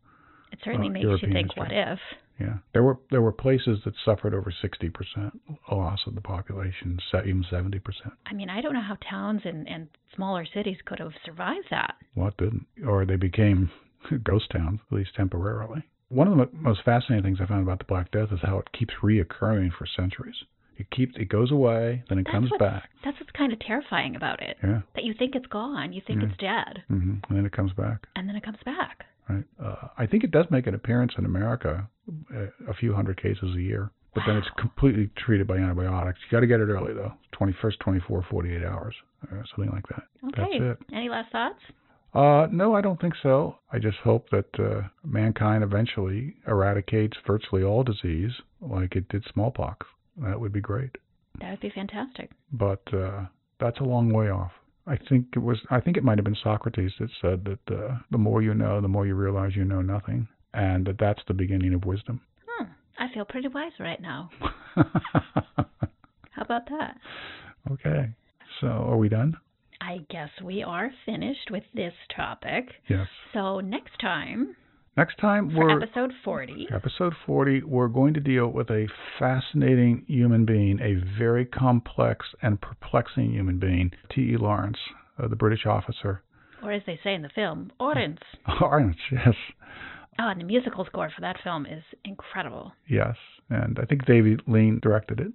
it 0.53 0.59
certainly 0.65 0.89
uh, 0.89 0.93
makes 0.93 1.03
European 1.05 1.31
you 1.33 1.37
think, 1.37 1.49
history. 1.49 1.63
what 1.63 1.73
if? 1.93 1.99
Yeah, 2.41 2.59
there 2.73 2.83
were 2.85 2.99
there 3.11 3.21
were 3.23 3.33
places 3.33 3.81
that 3.85 3.95
suffered 4.05 4.33
over 4.35 4.53
sixty 4.63 4.89
percent 4.91 5.41
loss 5.71 6.01
of 6.07 6.15
the 6.15 6.21
population, 6.21 6.99
even 7.27 7.45
seventy 7.51 7.79
percent. 7.81 8.13
I 8.27 8.35
mean, 8.35 8.49
I 8.49 8.61
don't 8.61 8.75
know 8.75 8.81
how 8.81 8.97
towns 9.11 9.43
and, 9.45 9.69
and 9.69 9.89
smaller 10.15 10.47
cities 10.47 10.77
could 10.85 11.01
have 11.01 11.13
survived 11.25 11.67
that. 11.71 11.97
What 12.15 12.37
didn't? 12.37 12.67
Or 12.87 13.05
they 13.05 13.17
became 13.17 13.71
ghost 14.23 14.51
towns, 14.51 14.81
at 14.91 14.97
least 14.97 15.15
temporarily. 15.17 15.83
One 16.11 16.29
of 16.29 16.39
the 16.39 16.49
most 16.57 16.83
fascinating 16.85 17.25
things 17.25 17.39
I 17.41 17.47
found 17.47 17.63
about 17.63 17.81
the 17.81 17.85
Black 17.85 18.11
Death 18.13 18.29
is 18.33 18.41
how 18.43 18.59
it 18.59 18.73
keeps 18.73 18.95
reoccurring 19.03 19.73
for 19.77 19.87
centuries. 19.87 20.37
It 20.79 20.91
keeps 20.93 21.15
it 21.17 21.29
goes 21.29 21.51
away, 21.51 22.05
then 22.09 22.19
it 22.19 22.25
That's 22.27 22.35
comes 22.37 22.51
back. 22.61 22.89
That's 23.05 23.19
what's 23.19 23.33
kind 23.33 23.53
of 23.53 23.59
terrifying 23.59 24.15
about 24.15 24.41
it. 24.41 24.57
Yeah, 24.63 24.83
That 24.95 25.03
you 25.03 25.13
think 25.13 25.35
it's 25.35 25.47
gone, 25.47 25.93
you 25.93 26.01
think 26.07 26.23
Yeah. 26.23 26.29
it's 26.29 26.37
dead, 26.39 26.85
hmm 26.87 27.15
and 27.29 27.37
then 27.37 27.45
it 27.45 27.53
comes 27.53 27.73
back. 27.73 28.07
and 28.15 28.29
then 28.29 28.37
it 28.37 28.45
comes 28.45 28.59
back. 28.65 29.05
Right. 29.29 29.45
Uh, 29.63 29.89
I 29.99 30.07
think 30.07 30.23
it 30.25 30.31
does 30.31 30.47
make 30.51 30.67
an 30.69 30.75
appearance 30.75 31.13
in 31.19 31.27
America, 31.27 31.91
a 32.69 32.75
few 32.75 32.95
hundred 32.95 33.21
cases 33.21 33.55
a 33.57 33.61
year, 33.61 33.91
but 34.15 34.23
then 34.27 34.37
it's 34.37 34.49
completely 34.59 35.11
treated 35.17 35.47
by 35.47 35.57
antibiotics. 35.57 36.19
You 36.25 36.37
got 36.37 36.41
to 36.41 36.47
get 36.47 36.61
it 36.61 36.69
early 36.69 36.95
though, 36.95 37.13
21st, 37.39 37.79
24, 37.81 38.27
48 38.31 38.65
hours, 38.65 38.95
uh, 39.25 39.43
something 39.55 39.73
like 39.73 39.87
that. 39.89 40.03
Okay. 40.29 40.59
That's 40.59 40.81
it. 40.81 40.95
Any 40.95 41.09
last 41.09 41.31
thoughts? 41.33 41.61
Uh, 42.15 42.47
no, 42.51 42.75
I 42.75 42.81
don't 42.81 43.01
think 43.01 43.15
so. 43.23 43.57
I 43.73 43.79
just 43.79 43.99
hope 43.99 44.31
that 44.31 44.47
uh, 44.59 44.89
mankind 45.05 45.63
eventually 45.63 46.37
eradicates 46.47 47.17
virtually 47.27 47.63
all 47.63 47.85
disease, 47.85 48.33
like 48.61 48.97
it 48.97 49.09
did 49.09 49.25
smallpox. 49.33 49.87
That 50.17 50.41
would 50.41 50.53
be 50.53 50.61
great. 50.61 50.97
That 51.41 51.51
would 51.51 51.61
be 51.61 51.71
fantastic. 51.71 52.31
But 52.53 52.83
uh, 52.93 53.27
that's 53.61 53.79
a 53.81 53.85
long 53.85 54.13
way 54.13 54.31
off. 54.31 54.53
I 54.87 54.97
think 54.97 55.27
it 55.37 55.41
was. 55.41 55.59
I 55.71 55.81
think 55.81 55.99
it 55.99 56.03
might 56.03 56.17
have 56.17 56.25
been 56.25 56.37
Socrates 56.43 56.93
that 56.99 57.11
said 57.21 57.45
that 57.45 57.75
uh, 57.77 57.99
the 58.11 58.17
more 58.17 58.41
you 58.41 58.55
know, 58.55 58.81
the 58.81 58.89
more 58.89 59.07
you 59.07 59.15
realize 59.15 59.55
you 59.55 59.65
know 59.65 59.83
nothing, 59.83 60.27
and 60.55 60.87
that 60.87 60.97
that's 60.99 61.21
the 61.29 61.35
beginning 61.35 61.75
of 61.75 61.85
wisdom. 61.85 62.21
Hmm. 62.47 62.65
I 62.99 63.13
feel 63.13 63.25
pretty 63.25 63.49
wise 63.49 63.73
right 63.79 64.01
now. 64.01 64.31
How 64.75 66.43
about 66.43 66.69
that? 66.71 66.97
okay. 67.73 68.11
So 68.61 68.67
are 68.69 68.97
we 68.97 69.09
done? 69.09 69.37
I 69.81 69.99
guess 70.11 70.31
we 70.43 70.63
are 70.63 70.91
finished 71.07 71.51
with 71.51 71.63
this 71.75 71.93
topic. 72.15 72.69
Yes. 72.89 73.07
So 73.33 73.61
next 73.61 73.99
time, 74.01 74.57
Next 74.97 75.17
time 75.19 75.53
for 75.53 75.59
we're 75.67 75.81
episode 75.81 76.13
40, 76.25 76.67
Episode 76.75 77.13
40, 77.25 77.63
we're 77.63 77.87
going 77.87 78.15
to 78.15 78.21
deal 78.21 78.49
with 78.49 78.69
a 78.69 78.89
fascinating 79.17 80.03
human 80.09 80.45
being, 80.45 80.81
a 80.81 80.97
very 81.17 81.45
complex 81.45 82.27
and 82.43 82.61
perplexing 82.61 83.31
human 83.31 83.61
being, 83.61 83.93
T.E. 84.13 84.37
Lawrence, 84.37 84.79
uh, 85.23 85.29
the 85.29 85.37
British 85.37 85.67
officer. 85.67 86.23
or 86.65 86.73
as 86.73 86.83
they 86.85 86.99
say 87.05 87.15
in 87.15 87.23
the 87.23 87.29
film, 87.29 87.71
Aurens. 87.79 88.19
Lawrence, 88.61 88.97
yes, 89.13 89.35
Oh, 90.19 90.29
and 90.29 90.41
the 90.41 90.45
musical 90.45 90.85
score 90.85 91.11
for 91.15 91.21
that 91.21 91.37
film 91.45 91.65
is 91.67 91.83
incredible. 92.05 92.73
yes. 92.89 93.15
And 93.51 93.79
I 93.81 93.87
think 93.87 94.05
David 94.05 94.43
Lean 94.47 94.79
directed 94.83 95.21
it. 95.21 95.33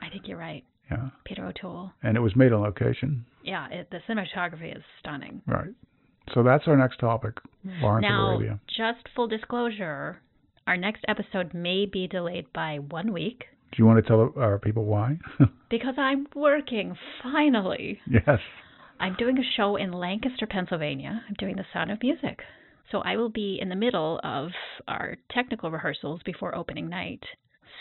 I 0.00 0.08
think 0.08 0.26
you're 0.26 0.38
right. 0.38 0.64
Yeah. 0.90 1.10
Peter 1.24 1.44
O'Toole. 1.44 1.92
And 2.02 2.16
it 2.16 2.20
was 2.20 2.34
made 2.34 2.52
on 2.52 2.62
location. 2.62 3.24
Yeah, 3.44 3.68
it, 3.70 3.90
the 3.90 3.98
cinematography 4.08 4.74
is 4.74 4.82
stunning. 4.98 5.42
Right. 5.46 5.68
So 6.34 6.42
that's 6.42 6.64
our 6.66 6.76
next 6.76 6.98
topic, 7.00 7.34
Lawrence 7.82 8.06
now, 8.08 8.34
of 8.34 8.40
Arabia. 8.40 8.60
just 8.68 9.08
full 9.14 9.26
disclosure, 9.28 10.20
our 10.66 10.76
next 10.76 11.04
episode 11.08 11.52
may 11.52 11.84
be 11.86 12.06
delayed 12.06 12.46
by 12.54 12.78
one 12.78 13.12
week 13.12 13.44
Do 13.72 13.76
you 13.78 13.84
want 13.86 14.02
to 14.02 14.08
tell 14.08 14.32
our 14.36 14.58
people 14.58 14.84
why? 14.84 15.18
because 15.70 15.94
I'm 15.98 16.26
working 16.34 16.96
finally. 17.22 18.00
yes. 18.10 18.38
I'm 19.00 19.16
doing 19.18 19.38
a 19.38 19.42
show 19.56 19.76
in 19.76 19.92
Lancaster, 19.92 20.46
Pennsylvania. 20.46 21.22
I'm 21.28 21.34
doing 21.38 21.56
The 21.56 21.64
Sound 21.72 21.90
of 21.90 22.02
Music. 22.02 22.40
So 22.90 22.98
I 23.00 23.16
will 23.16 23.30
be 23.30 23.58
in 23.60 23.68
the 23.68 23.76
middle 23.76 24.20
of 24.24 24.50
our 24.88 25.16
technical 25.32 25.70
rehearsals 25.70 26.20
before 26.24 26.54
opening 26.54 26.88
night. 26.88 27.22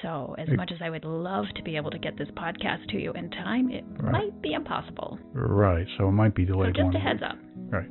So, 0.03 0.35
as 0.37 0.47
much 0.55 0.71
as 0.71 0.77
I 0.81 0.89
would 0.89 1.03
love 1.03 1.45
to 1.55 1.63
be 1.63 1.75
able 1.75 1.91
to 1.91 1.97
get 1.99 2.15
this 2.17 2.29
podcast 2.37 2.87
to 2.91 2.97
you 3.01 3.11
in 3.13 3.29
time, 3.31 3.69
it 3.71 3.83
Right. 3.99 4.11
might 4.13 4.41
be 4.41 4.53
impossible. 4.53 5.19
Right. 5.33 5.85
So 5.97 6.07
it 6.07 6.11
might 6.11 6.33
be 6.35 6.45
delayed. 6.45 6.75
So, 6.75 6.83
delayed 6.83 6.93
just 6.93 6.93
one 6.93 6.95
a 6.95 6.99
heads 6.99 7.21
week. 7.21 7.29
up. 7.31 7.37
Right. 7.73 7.89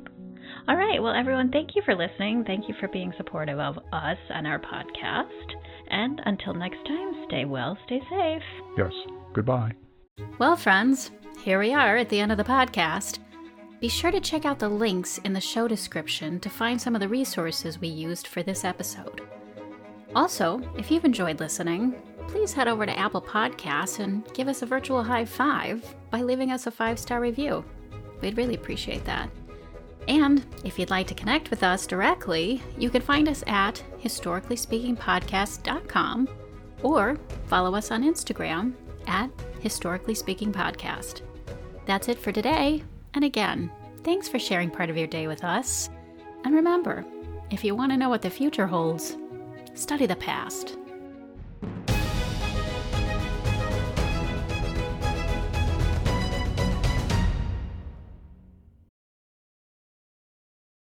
All 0.67 0.75
right. 0.75 1.03
Well, 1.03 1.13
everyone, 1.13 1.51
thank 1.51 1.75
you 1.75 1.81
for 1.83 1.93
listening. 1.95 2.45
Thank 2.45 2.67
you 2.67 2.73
for 2.79 2.87
being 2.87 3.13
supportive 3.17 3.59
of 3.59 3.77
us 3.91 4.17
and 4.29 4.47
our 4.47 4.59
podcast. 4.59 5.53
And 5.91 6.21
until 6.25 6.53
next 6.53 6.83
time, 6.87 7.25
stay 7.27 7.45
well, 7.45 7.77
stay 7.85 7.99
safe. 8.09 8.43
Yes. 8.77 8.91
Goodbye. 9.33 9.73
Well, 10.39 10.55
friends, 10.55 11.11
here 11.43 11.59
we 11.59 11.73
are 11.73 11.97
at 11.97 12.09
the 12.09 12.19
end 12.19 12.31
of 12.31 12.37
the 12.37 12.43
podcast. 12.43 13.19
Be 13.79 13.87
sure 13.87 14.11
to 14.11 14.19
check 14.19 14.43
out 14.43 14.59
the 14.59 14.67
links 14.67 15.19
in 15.19 15.31
the 15.31 15.39
show 15.39 15.67
description 15.67 16.39
to 16.41 16.49
find 16.49 16.81
some 16.81 16.95
of 16.95 17.01
the 17.01 17.07
resources 17.07 17.79
we 17.79 17.87
used 17.87 18.27
for 18.27 18.43
this 18.43 18.65
episode. 18.65 19.21
Also, 20.13 20.61
if 20.77 20.91
you've 20.91 21.05
enjoyed 21.05 21.39
listening, 21.39 21.95
please 22.27 22.51
head 22.51 22.67
over 22.67 22.85
to 22.85 22.99
Apple 22.99 23.21
Podcasts 23.21 23.99
and 23.99 24.25
give 24.33 24.49
us 24.49 24.61
a 24.61 24.65
virtual 24.65 25.01
high 25.01 25.23
five 25.23 25.95
by 26.09 26.21
leaving 26.21 26.51
us 26.51 26.67
a 26.67 26.71
five 26.71 26.99
star 26.99 27.21
review. 27.21 27.63
We'd 28.21 28.35
really 28.35 28.55
appreciate 28.55 29.05
that. 29.05 29.29
And 30.09 30.45
if 30.65 30.77
you'd 30.77 30.89
like 30.89 31.07
to 31.07 31.13
connect 31.13 31.49
with 31.49 31.63
us 31.63 31.87
directly, 31.87 32.61
you 32.77 32.89
can 32.89 33.01
find 33.01 33.29
us 33.29 33.45
at 33.47 33.81
historicallyspeakingpodcast.com 34.01 36.29
or 36.81 37.17
follow 37.45 37.75
us 37.75 37.91
on 37.91 38.03
Instagram 38.03 38.73
at 39.07 39.29
Historically 39.61 40.15
Speaking 40.15 40.51
Podcast. 40.51 41.21
That's 41.85 42.09
it 42.09 42.19
for 42.19 42.31
today. 42.31 42.83
And 43.13 43.23
again, 43.23 43.71
thanks 44.03 44.29
for 44.29 44.39
sharing 44.39 44.69
part 44.69 44.89
of 44.89 44.97
your 44.97 45.07
day 45.07 45.27
with 45.27 45.43
us. 45.43 45.89
And 46.45 46.53
remember, 46.53 47.05
if 47.49 47.63
you 47.63 47.75
want 47.75 47.91
to 47.91 47.97
know 47.97 48.09
what 48.09 48.21
the 48.21 48.29
future 48.29 48.67
holds, 48.67 49.17
study 49.73 50.05
the 50.05 50.15
past. 50.15 50.77